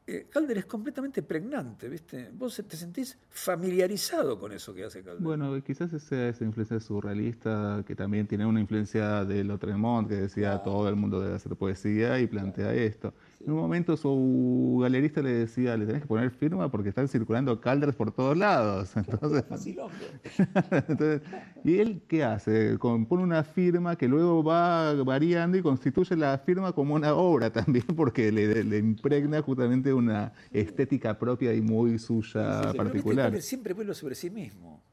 eh, 0.06 0.28
Calder 0.30 0.58
es 0.58 0.66
completamente 0.66 1.24
pregnante, 1.24 1.88
¿viste? 1.88 2.30
Vos 2.34 2.62
te 2.68 2.76
sentís 2.76 3.18
familiarizado 3.30 4.38
con 4.38 4.52
eso 4.52 4.74
que 4.74 4.84
hace 4.84 5.02
Calder. 5.02 5.24
Bueno, 5.24 5.64
quizás 5.64 5.94
esa, 5.94 6.28
esa 6.28 6.44
influencia 6.44 6.80
surrealista 6.80 7.84
que 7.88 7.96
también 7.96 8.28
tiene 8.28 8.46
una 8.46 8.60
influencia 8.60 9.24
de 9.24 9.44
Lotremont, 9.44 10.10
que 10.10 10.16
decía 10.16 10.62
todo 10.62 10.90
el 10.90 10.96
mundo 10.96 11.22
debe 11.22 11.36
hacer 11.36 11.56
poesía 11.56 12.20
y 12.20 12.28
plantea 12.28 12.74
esto. 12.74 13.14
En 13.40 13.52
un 13.52 13.60
momento 13.60 13.98
su 13.98 14.80
galerista 14.82 15.22
le 15.22 15.32
decía, 15.32 15.76
le 15.78 15.86
tenés 15.86 16.02
que 16.02 16.08
poner 16.08 16.32
firma 16.32 16.72
porque 16.72 16.90
están 16.90 17.08
circulando 17.08 17.60
calders 17.60 17.96
por 17.96 18.12
todos 18.12 18.38
lados. 18.38 18.92
Entonces, 20.88 21.22
¿Y 21.64 21.80
él 21.80 22.02
qué 22.08 22.24
hace? 22.24 22.78
Pone 22.78 23.24
una 23.24 23.44
firma 23.44 23.96
que 23.96 24.08
luego 24.08 24.44
va 24.44 24.94
variando 25.04 25.58
y 25.58 25.62
constituye 25.62 26.16
la 26.16 26.38
firma 26.38 26.74
como 26.74 26.96
una 26.96 27.14
obra 27.16 27.52
también 27.52 27.86
porque 27.96 28.32
le, 28.32 28.78
impregna 28.78 29.42
justamente 29.42 29.94
una 29.94 30.34
estética 30.52 31.18
propia 31.18 31.54
y 31.54 31.62
muy 31.62 31.98
suya 32.00 32.74
particular. 32.76 33.42
siempre 33.42 33.74
vuelve 33.74 33.94
sobre 33.94 34.16
sí 34.16 34.30
mismo. 34.30 34.84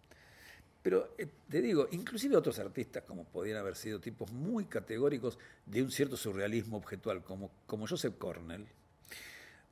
Pero 0.82 1.14
eh, 1.18 1.28
te 1.48 1.60
digo, 1.60 1.88
inclusive 1.90 2.36
otros 2.36 2.58
artistas, 2.58 3.02
como 3.04 3.24
podían 3.24 3.58
haber 3.58 3.76
sido 3.76 4.00
tipos 4.00 4.32
muy 4.32 4.64
categóricos 4.64 5.38
de 5.66 5.82
un 5.82 5.90
cierto 5.90 6.16
surrealismo 6.16 6.78
objetual, 6.78 7.22
como, 7.22 7.50
como 7.66 7.86
Joseph 7.86 8.16
Cornell. 8.18 8.66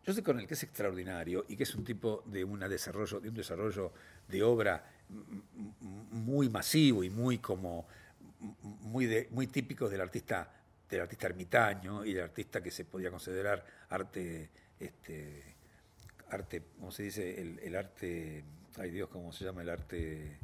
Joseph 0.04 0.24
Cornell, 0.24 0.46
que 0.46 0.54
es 0.54 0.62
extraordinario 0.62 1.44
y 1.48 1.56
que 1.56 1.62
es 1.62 1.74
un 1.74 1.84
tipo 1.84 2.22
de, 2.26 2.44
una 2.44 2.68
desarrollo, 2.68 3.20
de 3.20 3.28
un 3.28 3.34
desarrollo 3.34 3.92
de 4.26 4.42
obra 4.42 4.84
muy 6.10 6.48
masivo 6.48 7.02
y 7.02 7.10
muy 7.10 7.38
como 7.38 7.86
muy, 8.62 9.06
de, 9.06 9.28
muy 9.30 9.46
típico 9.46 9.88
del 9.88 10.00
artista 10.00 10.54
del 10.88 11.02
artista 11.02 11.26
ermitaño 11.26 12.04
y 12.04 12.14
del 12.14 12.24
artista 12.24 12.62
que 12.62 12.70
se 12.70 12.84
podía 12.84 13.10
considerar 13.10 13.64
arte 13.90 14.50
este 14.78 15.56
arte 16.30 16.62
cómo 16.78 16.90
se 16.90 17.02
dice 17.02 17.40
el, 17.40 17.58
el 17.58 17.76
arte 17.76 18.44
ay 18.78 18.90
Dios 18.90 19.08
cómo 19.08 19.32
se 19.32 19.44
llama 19.44 19.62
el 19.62 19.70
arte 19.70 20.38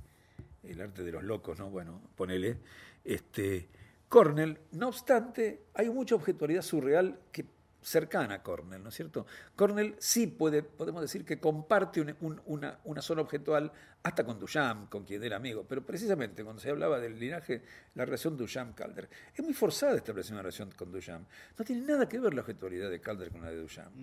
el 0.69 0.81
arte 0.81 1.03
de 1.03 1.13
los 1.13 1.25
locos, 1.25 1.59
¿no? 1.59 1.71
Bueno, 1.71 2.01
ponele. 2.17 2.59
Este, 3.05 3.69
Cornell, 4.09 4.59
no 4.73 4.89
obstante, 4.89 5.65
hay 5.75 5.91
mucha 5.91 6.15
objetualidad 6.15 6.63
surreal 6.63 7.19
que 7.33 7.45
cercana 7.85 8.37
a 8.37 8.43
Cornell, 8.43 8.83
¿no 8.83 8.89
es 8.89 8.95
cierto? 8.95 9.27
Cornell 9.55 9.95
sí 9.99 10.27
puede, 10.27 10.63
podemos 10.63 11.03
decir 11.03 11.25
que 11.25 11.39
comparte 11.39 12.01
una, 12.01 12.79
una, 12.85 13.03
zona 13.03 13.21
objetual 13.21 13.71
hasta 14.03 14.25
con 14.25 14.39
Duchamp, 14.39 14.89
con 14.89 15.05
quien 15.05 15.23
era 15.23 15.37
amigo, 15.37 15.65
pero 15.69 15.85
precisamente 15.85 16.43
cuando 16.43 16.61
se 16.61 16.71
hablaba 16.71 16.99
del 16.99 17.19
linaje, 17.19 17.63
la 17.95 18.05
relación 18.05 18.37
Duchamp-Calder, 18.39 19.09
es 19.35 19.45
muy 19.45 19.55
forzada 19.55 19.97
establecer 19.97 20.33
una 20.33 20.43
relación 20.43 20.71
con 20.73 20.91
Duchamp. 20.91 21.29
No 21.59 21.65
tiene 21.65 21.87
nada 21.87 22.09
que 22.09 22.19
ver 22.19 22.35
la 22.35 22.41
objetualidad 22.41 22.91
de 22.91 23.01
Calder 23.01 23.31
con 23.31 23.43
la 23.43 23.51
de 23.51 23.57
Duchamp. 23.57 23.95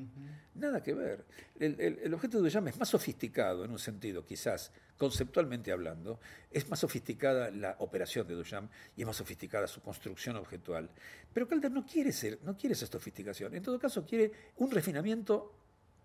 Nada 0.55 0.81
que 0.81 0.93
ver. 0.93 1.25
El, 1.59 1.79
el 1.79 2.13
objeto 2.13 2.37
de 2.37 2.43
Duchamp 2.43 2.67
es 2.67 2.77
más 2.79 2.89
sofisticado 2.89 3.65
en 3.65 3.71
un 3.71 3.79
sentido, 3.79 4.25
quizás, 4.25 4.71
conceptualmente 5.01 5.71
hablando, 5.71 6.19
es 6.51 6.69
más 6.69 6.79
sofisticada 6.79 7.49
la 7.49 7.75
operación 7.79 8.27
de 8.27 8.35
Duchamp 8.35 8.71
y 8.95 9.01
es 9.01 9.07
más 9.07 9.15
sofisticada 9.15 9.65
su 9.65 9.81
construcción 9.81 10.35
objetual. 10.35 10.91
Pero 11.33 11.47
Calder 11.47 11.71
no 11.71 11.85
quiere, 11.85 12.11
ser, 12.11 12.37
no 12.43 12.55
quiere 12.55 12.73
esa 12.73 12.85
sofisticación, 12.85 13.55
en 13.55 13.63
todo 13.71 13.79
caso 13.79 14.05
quiere 14.05 14.31
un 14.57 14.69
refinamiento 14.69 15.53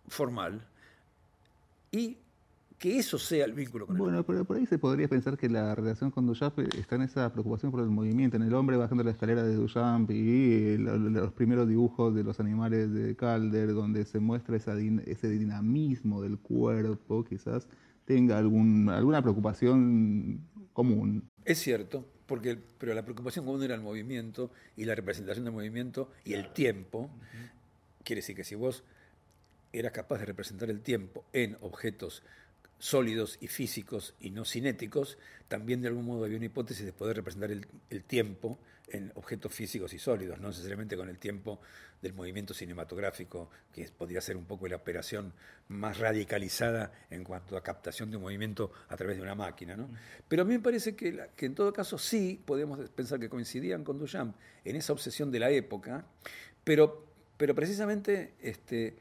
formal 0.07 0.64
y 1.90 2.16
que 2.79 2.98
eso 2.98 3.18
sea 3.18 3.44
el 3.44 3.55
vínculo 3.55 3.87
con 3.87 3.96
el 3.96 4.02
Bueno, 4.02 4.24
pero 4.24 4.44
por 4.44 4.57
ahí 4.57 4.66
se 4.66 4.79
podría 4.79 5.09
pensar 5.09 5.37
que 5.37 5.48
la 5.48 5.74
relación 5.74 6.12
con 6.12 6.26
Duchamp 6.26 6.59
está 6.76 6.94
en 6.94 7.02
esa 7.02 7.33
preocupación 7.33 7.72
por 7.72 7.81
el 7.81 7.88
movimiento, 7.88 8.37
en 8.37 8.44
el 8.44 8.55
hombre 8.55 8.76
bajando 8.76 9.02
la 9.02 9.11
escalera 9.11 9.42
de 9.42 9.55
Duchamp 9.55 10.11
y 10.11 10.76
los 10.79 11.33
primeros 11.33 11.66
dibujos 11.68 12.14
de 12.14 12.22
los 12.22 12.38
animales 12.38 12.92
de 12.92 13.16
Calder, 13.16 13.72
donde 13.72 14.05
se 14.05 14.20
muestra 14.20 14.57
esa, 14.57 14.79
ese 14.79 15.29
dinamismo 15.29 16.22
del 16.22 16.38
cuerpo, 16.38 17.24
quizás 17.24 17.66
tenga 18.05 18.38
algún, 18.38 18.88
alguna 18.90 19.22
preocupación 19.22 20.40
común. 20.72 21.29
Es 21.44 21.59
cierto, 21.59 22.07
porque, 22.26 22.59
pero 22.79 22.94
la 22.94 23.02
preocupación 23.02 23.44
común 23.44 23.62
era 23.62 23.74
el 23.74 23.81
movimiento 23.81 24.50
y 24.76 24.85
la 24.85 24.94
representación 24.94 25.44
del 25.44 25.55
movimiento 25.55 26.11
y 26.24 26.35
el 26.35 26.52
tiempo. 26.52 27.11
Quiere 28.07 28.21
decir 28.21 28.37
que 28.37 28.45
si 28.45 28.55
vos 28.55 28.85
eras 29.73 29.90
capaz 29.90 30.19
de 30.19 30.27
representar 30.27 30.71
el 30.71 30.81
tiempo 30.81 31.25
en 31.33 31.59
objetos 31.61 32.23
sólidos 32.79 33.37
y 33.40 33.49
físicos 33.49 34.14
y 34.21 34.31
no 34.31 34.45
cinéticos, 34.45 35.19
también 35.49 35.83
de 35.83 35.88
algún 35.88 36.05
modo 36.05 36.25
había 36.25 36.37
una 36.37 36.47
hipótesis 36.47 36.87
de 36.87 36.92
poder 36.92 37.16
representar 37.16 37.51
el, 37.51 37.66
tiempo 38.05 38.61
en 38.87 39.11
objetos 39.16 39.53
físicos 39.53 39.92
y 39.92 39.99
sólidos, 39.99 40.38
no 40.38 40.49
necesariamente 40.49 40.97
con 40.97 41.09
el 41.09 41.19
tiempo 41.19 41.59
del 42.01 42.12
movimiento 42.12 42.55
cinematográfico, 42.55 43.51
que 43.73 43.90
podría 43.90 44.21
ser 44.21 44.37
un 44.37 44.45
poco 44.45 44.69
la 44.69 44.77
operación 44.77 45.33
más 45.66 45.99
radicalizada 45.99 46.92
en 47.11 47.25
cuanto 47.25 47.57
a 47.57 47.62
captación 47.64 48.12
de 48.12 48.19
un 48.19 48.23
movimiento 48.23 48.71
a 48.88 48.97
través 48.97 49.16
de 49.16 49.23
una 49.23 49.35
máquina. 49.35 49.77
¿no? 49.77 49.88
Pero 50.29 50.42
a 50.42 50.45
mí 50.45 50.55
me 50.55 50.61
parece 50.61 50.95
que, 50.95 51.27
que 51.35 51.47
en 51.47 51.57
todo 51.57 51.73
caso 51.73 51.99
sí 51.99 52.40
podemos 52.47 52.88
pensar 52.90 53.19
que 53.19 53.29
coincidían 53.29 53.83
con 53.83 53.99
Duchamp 53.99 54.37
en 54.64 54.77
esa 54.77 54.92
obsesión 54.92 55.33
de 55.33 55.40
la 55.40 55.51
época, 55.51 56.05
pero, 56.66 57.06
pero 57.37 57.55
precisamente 57.55 58.35
este, 58.40 58.96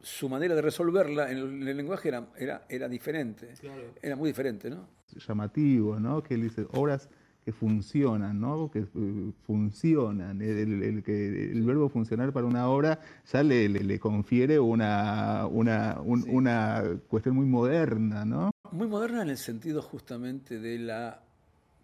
su 0.00 0.28
manera 0.28 0.54
de 0.54 0.62
resolverla 0.62 1.30
en 1.30 1.38
el, 1.38 1.76
lenguaje 1.76 2.08
era, 2.08 2.26
era, 2.36 2.66
era 2.68 2.88
diferente, 2.88 3.54
era 4.02 4.16
muy 4.16 4.30
diferente, 4.30 4.70
¿no? 4.70 4.86
Llamativo, 5.26 5.98
¿no? 6.00 6.22
Que 6.22 6.34
él 6.34 6.42
dice 6.42 6.66
obras 6.72 7.08
que 7.44 7.52
funcionan, 7.52 8.40
¿no? 8.40 8.70
Que 8.70 8.80
eh, 8.80 9.32
funcionan. 9.46 10.40
El, 10.40 11.02
que, 11.02 11.50
el 11.52 11.62
verbo 11.62 11.88
funcionar 11.88 12.32
para 12.32 12.46
una 12.46 12.68
obra 12.68 12.98
ya 13.30 13.42
le, 13.42 13.68
le, 13.68 13.98
confiere 14.00 14.58
una, 14.58 15.46
una, 15.46 16.00
una 16.00 16.82
cuestión 17.06 17.36
muy 17.36 17.46
moderna, 17.46 18.24
¿no? 18.24 18.50
Muy 18.72 18.88
moderna 18.88 19.22
en 19.22 19.28
el 19.28 19.36
sentido 19.38 19.82
justamente 19.82 20.58
de 20.58 20.78
la 20.78 21.20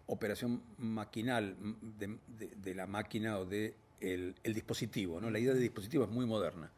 operación 0.07 0.61
maquinal, 0.79 1.55
de, 1.99 2.17
de, 2.61 2.75
la 2.75 2.87
máquina 2.87 3.37
o 3.37 3.45
de 3.45 3.75
el, 4.01 4.35
dispositivo, 4.43 5.21
¿no? 5.21 5.29
La 5.29 5.39
idea 5.39 5.53
de 5.53 5.59
dispositivo 5.59 6.03
es 6.03 6.09
muy 6.09 6.25
moderna. 6.25 6.69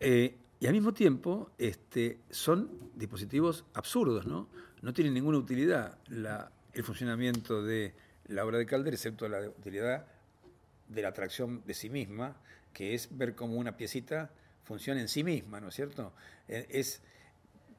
Eh, 0.00 0.36
y 0.58 0.66
al 0.66 0.72
mismo 0.72 0.94
tiempo 0.94 1.50
este, 1.58 2.20
son 2.30 2.90
dispositivos 2.94 3.64
absurdos, 3.74 4.26
¿no? 4.26 4.48
No 4.82 4.92
tienen 4.92 5.14
ninguna 5.14 5.38
utilidad 5.38 5.98
el 6.08 6.84
funcionamiento 6.84 7.62
de 7.62 7.94
la 8.28 8.44
obra 8.44 8.58
de 8.58 8.66
Calder, 8.66 8.94
excepto 8.94 9.28
la 9.28 9.40
utilidad 9.48 10.06
de 10.88 11.02
la 11.02 11.08
atracción 11.08 11.62
de 11.66 11.74
sí 11.74 11.90
misma, 11.90 12.36
que 12.72 12.94
es 12.94 13.16
ver 13.16 13.34
cómo 13.34 13.56
una 13.56 13.76
piecita 13.76 14.30
funciona 14.64 15.00
en 15.00 15.08
sí 15.08 15.24
misma, 15.24 15.60
¿no 15.60 15.68
es 15.68 15.74
cierto? 15.74 16.12
Eh, 16.48 16.66
es, 16.70 17.00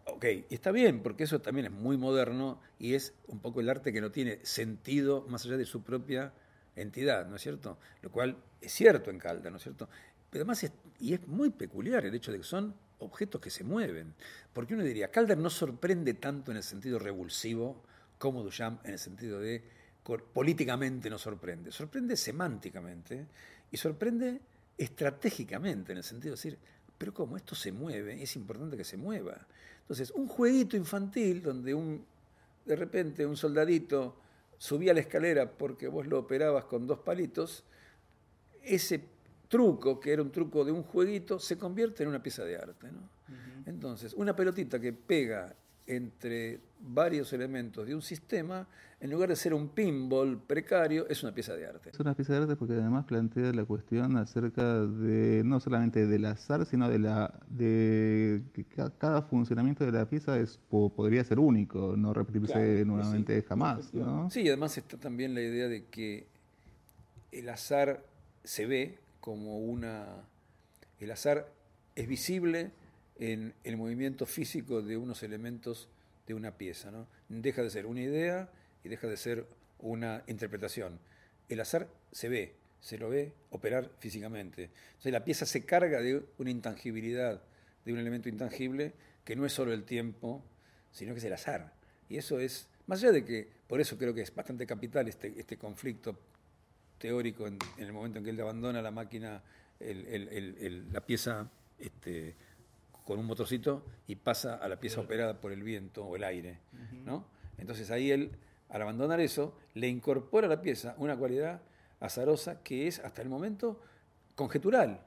ok, 0.05 0.25
está 0.49 0.71
bien, 0.71 1.01
porque 1.01 1.23
eso 1.23 1.39
también 1.41 1.67
es 1.67 1.71
muy 1.71 1.97
moderno 1.97 2.59
y 2.79 2.93
es 2.93 3.13
un 3.27 3.39
poco 3.39 3.59
el 3.59 3.69
arte 3.69 3.93
que 3.93 4.01
no 4.01 4.11
tiene 4.11 4.39
sentido 4.43 5.25
más 5.29 5.45
allá 5.45 5.57
de 5.57 5.65
su 5.65 5.83
propia 5.83 6.33
entidad, 6.77 7.27
¿no 7.27 7.35
es 7.35 7.41
cierto? 7.41 7.77
Lo 8.01 8.11
cual 8.11 8.37
es 8.61 8.71
cierto 8.71 9.09
en 9.11 9.19
Calder, 9.19 9.51
¿no 9.51 9.57
es 9.57 9.63
cierto? 9.63 9.89
Pero 10.29 10.43
además, 10.43 10.63
es, 10.63 10.71
y 10.99 11.13
es 11.13 11.27
muy 11.27 11.49
peculiar 11.49 12.05
el 12.05 12.15
hecho 12.15 12.31
de 12.31 12.37
que 12.37 12.43
son 12.43 12.73
objetos 12.99 13.41
que 13.41 13.49
se 13.49 13.63
mueven. 13.63 14.13
Porque 14.53 14.73
uno 14.73 14.83
diría, 14.83 15.11
Calder 15.11 15.37
no 15.37 15.49
sorprende 15.49 16.13
tanto 16.15 16.51
en 16.51 16.57
el 16.57 16.63
sentido 16.63 16.99
revulsivo 16.99 17.83
como 18.17 18.43
Duchamp 18.43 18.85
en 18.85 18.93
el 18.93 18.99
sentido 18.99 19.39
de 19.39 19.77
políticamente 20.15 21.09
no 21.09 21.17
sorprende. 21.17 21.71
Sorprende 21.71 22.15
semánticamente 22.15 23.27
y 23.69 23.77
sorprende 23.77 24.39
estratégicamente 24.77 25.91
en 25.91 25.97
el 25.97 26.03
sentido 26.03 26.31
de 26.31 26.37
decir, 26.37 26.57
pero 26.97 27.13
¿cómo? 27.13 27.35
Esto 27.35 27.55
se 27.55 27.71
mueve, 27.71 28.21
es 28.21 28.35
importante 28.35 28.77
que 28.77 28.85
se 28.85 28.95
mueva. 28.95 29.45
Entonces, 29.81 30.11
un 30.11 30.27
jueguito 30.27 30.77
infantil 30.77 31.41
donde 31.41 31.73
un, 31.73 32.05
de 32.65 32.75
repente 32.75 33.25
un 33.25 33.35
soldadito 33.35 34.15
subía 34.57 34.93
la 34.93 34.99
escalera 34.99 35.51
porque 35.51 35.87
vos 35.87 36.07
lo 36.07 36.19
operabas 36.19 36.65
con 36.65 36.87
dos 36.87 36.99
palitos, 36.99 37.63
ese 38.63 39.03
truco, 39.47 39.99
que 39.99 40.11
era 40.11 40.21
un 40.21 40.31
truco 40.31 40.65
de 40.65 40.71
un 40.71 40.83
jueguito, 40.83 41.39
se 41.39 41.57
convierte 41.57 42.03
en 42.03 42.09
una 42.09 42.21
pieza 42.21 42.43
de 42.43 42.57
arte. 42.57 42.91
¿no? 42.91 43.09
Entonces, 43.65 44.13
una 44.13 44.35
pelotita 44.35 44.79
que 44.79 44.93
pega 44.93 45.55
entre 45.87 46.59
varios 46.79 47.33
elementos 47.33 47.87
de 47.87 47.95
un 47.95 48.01
sistema, 48.01 48.67
en 48.99 49.11
lugar 49.11 49.29
de 49.29 49.35
ser 49.35 49.53
un 49.53 49.69
pinball 49.69 50.39
precario, 50.39 51.07
es 51.07 51.23
una 51.23 51.33
pieza 51.33 51.55
de 51.55 51.67
arte. 51.67 51.91
Es 51.91 51.99
una 51.99 52.15
pieza 52.15 52.33
de 52.33 52.39
arte 52.39 52.55
porque 52.55 52.73
además 52.73 53.05
plantea 53.05 53.53
la 53.53 53.63
cuestión 53.63 54.17
acerca 54.17 54.85
de 54.85 55.43
no 55.45 55.59
solamente 55.59 56.07
del 56.07 56.25
azar, 56.25 56.65
sino 56.65 56.89
de 56.89 56.99
la 56.99 57.39
de 57.47 58.43
que 58.53 58.65
cada 58.97 59.21
funcionamiento 59.21 59.85
de 59.85 59.91
la 59.91 60.09
pieza 60.09 60.37
es 60.39 60.59
podría 60.69 61.23
ser 61.23 61.39
único, 61.39 61.95
no 61.95 62.13
repetirse 62.13 62.85
nuevamente 62.85 63.41
jamás. 63.43 63.93
¿no? 63.93 64.29
Sí, 64.29 64.41
y 64.41 64.47
además 64.47 64.77
está 64.77 64.97
también 64.97 65.33
la 65.33 65.41
idea 65.41 65.67
de 65.67 65.85
que 65.85 66.27
el 67.31 67.49
azar 67.49 68.03
se 68.43 68.65
ve 68.65 68.97
como 69.19 69.59
una... 69.59 70.05
El 70.99 71.11
azar 71.11 71.51
es 71.95 72.07
visible 72.07 72.71
en 73.19 73.53
el 73.63 73.77
movimiento 73.77 74.25
físico 74.25 74.81
de 74.81 74.97
unos 74.97 75.23
elementos 75.23 75.89
de 76.25 76.33
una 76.33 76.57
pieza. 76.57 76.91
¿no? 76.91 77.07
Deja 77.29 77.63
de 77.63 77.69
ser 77.69 77.85
una 77.85 78.01
idea 78.01 78.49
y 78.83 78.89
deja 78.89 79.07
de 79.07 79.17
ser 79.17 79.47
una 79.79 80.23
interpretación. 80.27 80.99
El 81.49 81.59
azar 81.61 81.87
se 82.11 82.29
ve, 82.29 82.55
se 82.79 82.97
lo 82.97 83.09
ve 83.09 83.33
operar 83.49 83.89
físicamente. 83.99 84.71
Entonces 84.89 85.11
la 85.11 85.23
pieza 85.23 85.45
se 85.45 85.65
carga 85.65 86.01
de 86.01 86.23
una 86.37 86.51
intangibilidad, 86.51 87.41
de 87.85 87.93
un 87.93 87.99
elemento 87.99 88.29
intangible 88.29 88.93
que 89.23 89.35
no 89.35 89.45
es 89.45 89.53
solo 89.53 89.73
el 89.73 89.83
tiempo, 89.83 90.43
sino 90.91 91.13
que 91.13 91.19
es 91.19 91.25
el 91.25 91.33
azar. 91.33 91.73
Y 92.09 92.17
eso 92.17 92.39
es, 92.39 92.67
más 92.85 93.03
allá 93.03 93.11
de 93.11 93.25
que, 93.25 93.47
por 93.67 93.81
eso 93.81 93.97
creo 93.97 94.13
que 94.13 94.21
es 94.21 94.33
bastante 94.33 94.65
capital 94.65 95.07
este, 95.07 95.33
este 95.39 95.57
conflicto 95.57 96.17
teórico 96.97 97.47
en, 97.47 97.59
el 97.77 97.93
momento 97.93 98.19
en 98.19 98.25
que 98.25 98.31
él 98.31 98.41
abandona 98.41 98.81
la 98.81 98.91
máquina, 98.91 99.43
la 99.79 101.05
pieza 101.05 101.49
este, 101.77 102.35
con 103.07 103.19
un 103.19 103.25
motorcito 103.25 103.85
y 104.05 104.17
pasa 104.17 104.55
a 104.55 104.67
la 104.67 104.81
pieza 104.81 104.99
operada 104.99 105.39
por 105.39 105.53
el 105.53 105.63
viento 105.63 106.05
o 106.05 106.17
el 106.17 106.25
aire. 106.25 106.59
¿no? 107.05 107.25
Entonces 107.57 107.89
ahí 107.89 108.11
él, 108.11 108.31
al 108.67 108.81
abandonar 108.81 109.21
eso, 109.21 109.55
le 109.75 109.87
incorpora 109.87 110.47
a 110.47 110.49
la 110.49 110.61
pieza 110.61 110.93
una 110.97 111.15
cualidad 111.15 111.61
azarosa 112.01 112.61
que 112.63 112.85
es 112.85 112.99
hasta 112.99 113.21
el 113.21 113.29
momento 113.29 113.79
conjetural, 114.35 114.99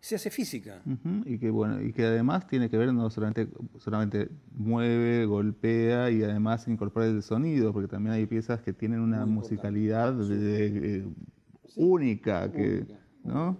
se 0.00 0.14
hace 0.14 0.30
física. 0.30 0.80
Y 1.26 1.38
que 1.38 1.50
bueno, 1.50 1.82
y 1.82 1.92
que 1.92 2.04
además 2.04 2.46
tiene 2.46 2.70
que 2.70 2.78
ver 2.78 2.94
no 2.94 3.10
solamente, 3.10 3.46
solamente 3.78 4.30
mueve, 4.52 5.26
golpea 5.26 6.10
y 6.10 6.22
además 6.22 6.66
incorpora 6.66 7.06
el 7.06 7.22
sonido, 7.22 7.74
porque 7.74 7.88
también 7.88 8.14
hay 8.14 8.24
piezas 8.24 8.62
que 8.62 8.72
tienen 8.72 9.00
una 9.00 9.26
musicalidad 9.26 10.14
eh, 10.30 11.06
única, 11.76 12.50
que, 12.50 12.86
¿no? 13.22 13.58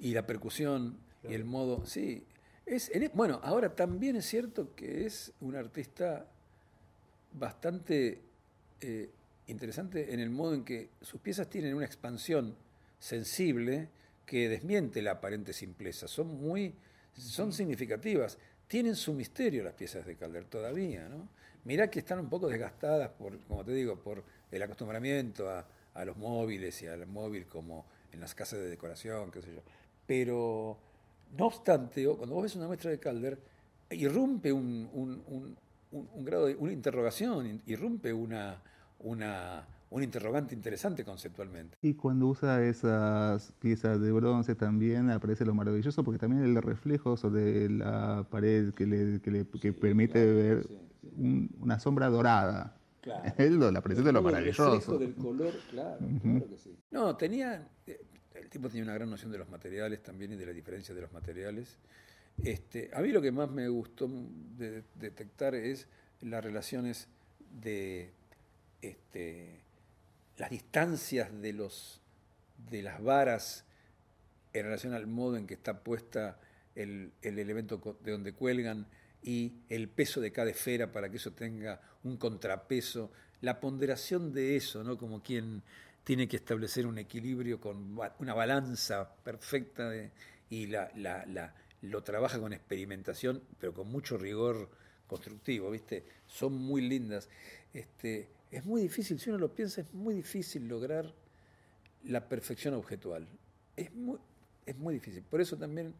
Y 0.00 0.14
la 0.14 0.26
percusión 0.26 0.98
y 1.28 1.34
el 1.34 1.44
modo, 1.44 1.84
sí. 1.84 2.24
Es, 2.68 2.90
e, 2.90 3.10
bueno, 3.14 3.40
ahora 3.42 3.74
también 3.74 4.16
es 4.16 4.26
cierto 4.26 4.74
que 4.74 5.06
es 5.06 5.32
un 5.40 5.56
artista 5.56 6.26
bastante 7.32 8.20
eh, 8.80 9.10
interesante 9.46 10.12
en 10.12 10.20
el 10.20 10.30
modo 10.30 10.54
en 10.54 10.64
que 10.64 10.90
sus 11.00 11.20
piezas 11.20 11.48
tienen 11.48 11.74
una 11.74 11.86
expansión 11.86 12.54
sensible 12.98 13.88
que 14.26 14.48
desmiente 14.48 15.00
la 15.00 15.12
aparente 15.12 15.52
simpleza. 15.52 16.06
Son 16.06 16.40
muy, 16.40 16.74
son 17.14 17.52
significativas. 17.52 18.38
Tienen 18.66 18.94
su 18.94 19.14
misterio 19.14 19.64
las 19.64 19.72
piezas 19.72 20.04
de 20.04 20.16
Calder 20.16 20.44
todavía, 20.44 21.08
¿no? 21.08 21.28
Mirá 21.64 21.90
que 21.90 21.98
están 21.98 22.20
un 22.20 22.28
poco 22.28 22.48
desgastadas 22.48 23.10
por, 23.10 23.38
como 23.40 23.64
te 23.64 23.72
digo, 23.72 23.96
por 24.00 24.24
el 24.50 24.62
acostumbramiento 24.62 25.50
a, 25.50 25.66
los 26.04 26.16
móviles 26.16 26.80
y 26.82 26.86
al 26.86 27.06
móvil 27.08 27.46
como 27.46 27.84
en 28.12 28.20
las 28.20 28.32
casas 28.32 28.60
de 28.60 28.68
decoración, 28.68 29.32
qué 29.32 29.42
sé 29.42 29.52
yo. 29.52 29.62
Pero, 30.06 30.78
no 31.36 31.46
obstante, 31.46 32.06
cuando 32.06 32.34
vos 32.34 32.42
ves 32.44 32.56
una 32.56 32.66
muestra 32.66 32.90
de 32.90 32.98
Calder, 32.98 33.38
irrumpe 33.90 34.52
un, 34.52 34.88
un, 34.92 35.56
un 35.90 36.24
grado 36.24 36.46
de 36.46 36.56
una 36.56 36.72
interrogación, 36.72 37.62
irrumpe 37.66 38.12
una, 38.12 38.62
una 39.00 39.66
un 39.90 40.02
interrogante 40.02 40.54
interesante 40.54 41.04
conceptualmente. 41.04 41.76
Y 41.82 41.94
cuando 41.94 42.26
usa 42.26 42.62
esas 42.64 43.52
piezas 43.58 44.00
de 44.00 44.12
bronce 44.12 44.54
también 44.54 45.10
aparece 45.10 45.44
lo 45.44 45.54
maravilloso 45.54 46.04
porque 46.04 46.18
también 46.18 46.44
el 46.44 46.60
reflejo 46.62 47.16
sobre 47.16 47.70
la 47.70 48.26
pared 48.30 48.74
que 48.74 48.86
le, 48.86 49.20
que 49.20 49.30
le 49.30 49.46
que 49.46 49.72
permite 49.72 50.24
ver 50.32 50.66
una 51.60 51.78
sombra 51.80 52.08
dorada. 52.08 52.74
Claro. 53.00 53.70
La 53.72 53.80
presencia 53.80 54.08
de 54.08 54.12
lo 54.12 54.22
maravilloso. 54.22 54.66
El 54.66 54.72
reflejo 54.72 54.98
del 54.98 55.14
color, 55.14 55.52
claro, 55.70 55.98
claro 56.20 56.48
que 56.48 56.58
sí. 56.58 56.76
No, 56.90 57.16
tenía, 57.16 57.68
eh, 57.86 58.00
el 58.48 58.52
tipo 58.52 58.70
tenía 58.70 58.84
una 58.84 58.94
gran 58.94 59.10
noción 59.10 59.30
de 59.30 59.36
los 59.36 59.50
materiales 59.50 60.02
también 60.02 60.32
y 60.32 60.36
de 60.36 60.46
la 60.46 60.54
diferencia 60.54 60.94
de 60.94 61.02
los 61.02 61.12
materiales. 61.12 61.76
Este, 62.42 62.88
a 62.94 63.00
mí 63.00 63.12
lo 63.12 63.20
que 63.20 63.30
más 63.30 63.50
me 63.50 63.68
gustó 63.68 64.08
de 64.56 64.84
detectar 64.94 65.54
es 65.54 65.86
las 66.22 66.42
relaciones 66.42 67.08
de 67.60 68.10
este, 68.80 69.60
las 70.38 70.48
distancias 70.48 71.28
de, 71.42 72.82
las 72.82 73.02
varas 73.02 73.66
en 74.54 74.64
relación 74.64 74.94
al 74.94 75.06
modo 75.06 75.36
en 75.36 75.46
que 75.46 75.52
está 75.52 75.80
puesta 75.84 76.40
el, 76.74 77.12
elemento 77.20 77.98
de 78.02 78.12
donde 78.12 78.32
cuelgan 78.32 78.86
y 79.22 79.52
el 79.68 79.90
peso 79.90 80.22
de 80.22 80.32
cada 80.32 80.48
esfera 80.48 80.90
para 80.90 81.10
que 81.10 81.18
eso 81.18 81.32
tenga 81.32 81.82
un 82.02 82.16
contrapeso, 82.16 83.12
la 83.42 83.60
ponderación 83.60 84.32
de 84.32 84.56
eso, 84.56 84.82
¿no? 84.82 84.96
como 84.96 85.22
quien 85.22 85.62
tiene 86.08 86.26
que 86.26 86.38
establecer 86.38 86.86
un 86.86 86.96
equilibrio 86.96 87.60
con 87.60 87.94
una 88.18 88.32
balanza 88.32 89.14
perfecta 89.22 89.92
y 90.48 90.66
la, 90.66 90.90
la, 90.96 91.54
lo 91.82 92.02
trabaja 92.02 92.40
con 92.40 92.54
experimentación, 92.54 93.42
pero 93.60 93.74
con 93.74 93.92
mucho 93.92 94.16
rigor 94.16 94.70
constructivo, 95.06 95.70
¿viste? 95.70 96.06
Son 96.26 96.54
muy 96.54 96.80
lindas. 96.80 97.28
Este, 97.74 98.30
es 98.50 98.64
muy 98.64 98.80
difícil, 98.80 99.20
si 99.20 99.28
uno 99.28 99.38
lo 99.38 99.54
piensa, 99.54 99.82
es 99.82 99.92
muy 99.92 100.14
difícil 100.14 100.66
lograr 100.66 101.12
la 102.04 102.26
perfección 102.26 102.72
objetual. 102.72 103.28
Es 103.76 103.92
muy, 103.92 104.18
es 104.64 104.78
muy 104.78 104.94
difícil. 104.94 105.22
Por 105.24 105.42
eso 105.42 105.58
también 105.58 105.92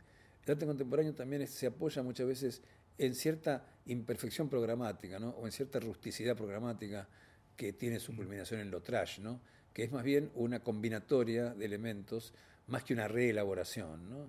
el 0.47 0.51
arte 0.51 0.65
contemporáneo 0.65 1.13
también 1.13 1.47
se 1.47 1.67
apoya 1.67 2.03
muchas 2.03 2.27
veces 2.27 2.63
en 2.97 3.15
cierta 3.15 3.63
imperfección 3.85 4.49
programática, 4.49 5.19
¿no? 5.19 5.29
o 5.33 5.45
en 5.45 5.53
cierta 5.53 5.79
rusticidad 5.81 6.35
programática 6.35 7.07
que 7.55 7.75
tiene 7.75 8.01
su 8.01 8.17
culminación 8.17 8.61
en 8.61 8.71
lo 8.71 8.81
trash, 8.81 9.21
¿no? 9.21 9.39
Que 9.79 9.85
es 9.85 9.93
más 9.93 10.03
bien 10.03 10.29
una 10.35 10.59
combinatoria 10.59 11.55
de 11.55 11.65
elementos 11.65 12.35
más 12.67 12.83
que 12.83 12.95
una 12.95 13.07
reelaboración. 13.07 14.11
¿no? 14.11 14.27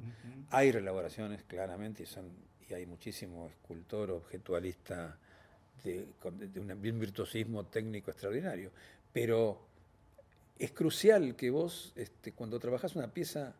Hay 0.51 0.71
reelaboraciones, 0.71 1.41
claramente, 1.41 2.03
y, 2.03 2.05
son, 2.05 2.29
y 2.69 2.73
hay 2.75 2.85
muchísimo 2.85 3.47
escultor 3.49 4.11
objetualista 4.11 5.17
de, 5.83 6.05
de 6.53 6.59
un 6.91 6.99
virtuosismo 6.99 7.65
técnico 7.65 8.11
extraordinario, 8.11 8.69
pero 9.11 9.59
es 10.59 10.69
crucial 10.69 11.35
que 11.35 11.49
vos, 11.49 11.93
este, 11.95 12.33
cuando 12.33 12.59
trabajás 12.59 12.95
una 12.95 13.11
pieza 13.11 13.55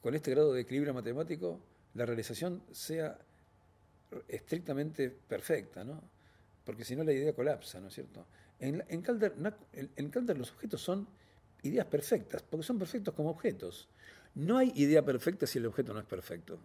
con 0.00 0.14
este 0.14 0.30
grado 0.30 0.54
de 0.54 0.62
equilibrio 0.62 0.94
matemático, 0.94 1.60
la 1.96 2.06
realización 2.06 2.62
sea 2.72 3.18
estrictamente 4.26 5.10
perfecta, 5.10 5.84
¿no? 5.84 6.02
Porque 6.64 6.82
si 6.82 6.96
no 6.96 7.04
la 7.04 7.12
idea 7.12 7.34
colapsa, 7.34 7.78
¿no 7.78 7.88
es 7.88 7.94
cierto? 7.94 8.24
En, 8.60 8.84
en, 8.88 9.02
Calder, 9.02 9.34
en 9.72 10.10
Calder 10.10 10.38
los 10.38 10.52
objetos 10.52 10.80
son 10.80 11.08
ideas 11.62 11.86
perfectas, 11.86 12.42
porque 12.42 12.64
son 12.64 12.78
perfectos 12.78 13.14
como 13.14 13.30
objetos. 13.30 13.88
No 14.34 14.58
hay 14.58 14.72
idea 14.76 15.04
perfecta 15.04 15.46
si 15.46 15.58
el 15.58 15.66
objeto 15.66 15.92
no 15.92 16.00
es 16.00 16.06
perfecto. 16.06 16.58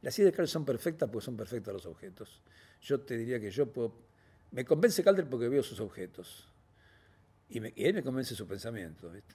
Las 0.00 0.18
ideas 0.18 0.32
de 0.32 0.36
Calder 0.36 0.48
son 0.48 0.64
perfectas 0.64 1.08
porque 1.08 1.24
son 1.24 1.36
perfectas 1.36 1.72
los 1.72 1.86
objetos. 1.86 2.42
Yo 2.80 3.00
te 3.00 3.16
diría 3.16 3.38
que 3.40 3.50
yo 3.50 3.66
puedo... 3.72 3.94
Me 4.50 4.64
convence 4.64 5.02
Calder 5.04 5.28
porque 5.28 5.48
veo 5.48 5.62
sus 5.62 5.80
objetos. 5.80 6.48
Y, 7.48 7.60
me, 7.60 7.72
y 7.76 7.84
él 7.84 7.94
me 7.94 8.02
convence 8.02 8.34
su 8.34 8.46
pensamiento. 8.46 9.10
¿viste? 9.10 9.34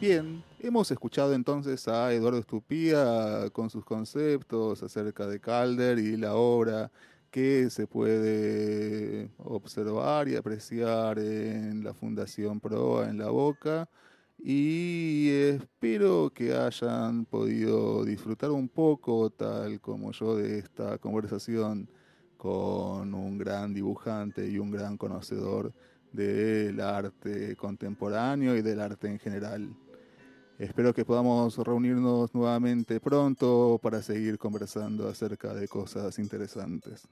Bien, 0.00 0.42
hemos 0.58 0.90
escuchado 0.90 1.34
entonces 1.34 1.86
a 1.86 2.10
Eduardo 2.14 2.38
Estupía 2.38 3.50
con 3.52 3.68
sus 3.68 3.84
conceptos 3.84 4.82
acerca 4.82 5.26
de 5.26 5.40
Calder 5.40 5.98
y 5.98 6.16
la 6.16 6.36
obra 6.36 6.90
que 7.30 7.68
se 7.68 7.86
puede 7.86 9.30
observar 9.36 10.26
y 10.26 10.36
apreciar 10.36 11.18
en 11.18 11.84
la 11.84 11.92
Fundación 11.92 12.60
Proa 12.60 13.10
en 13.10 13.18
La 13.18 13.28
Boca 13.28 13.90
y 14.38 15.28
espero 15.28 16.30
que 16.34 16.54
hayan 16.54 17.26
podido 17.26 18.02
disfrutar 18.06 18.52
un 18.52 18.70
poco, 18.70 19.28
tal 19.28 19.82
como 19.82 20.12
yo, 20.12 20.34
de 20.34 20.60
esta 20.60 20.96
conversación 20.96 21.90
con 22.38 23.12
un 23.12 23.36
gran 23.36 23.74
dibujante 23.74 24.48
y 24.48 24.58
un 24.58 24.70
gran 24.70 24.96
conocedor 24.96 25.74
del 26.10 26.80
arte 26.80 27.54
contemporáneo 27.56 28.56
y 28.56 28.62
del 28.62 28.80
arte 28.80 29.08
en 29.08 29.18
general. 29.18 29.68
Espero 30.60 30.92
que 30.92 31.06
podamos 31.06 31.56
reunirnos 31.56 32.34
nuevamente 32.34 33.00
pronto 33.00 33.80
para 33.82 34.02
seguir 34.02 34.36
conversando 34.36 35.08
acerca 35.08 35.54
de 35.54 35.66
cosas 35.66 36.18
interesantes. 36.18 37.08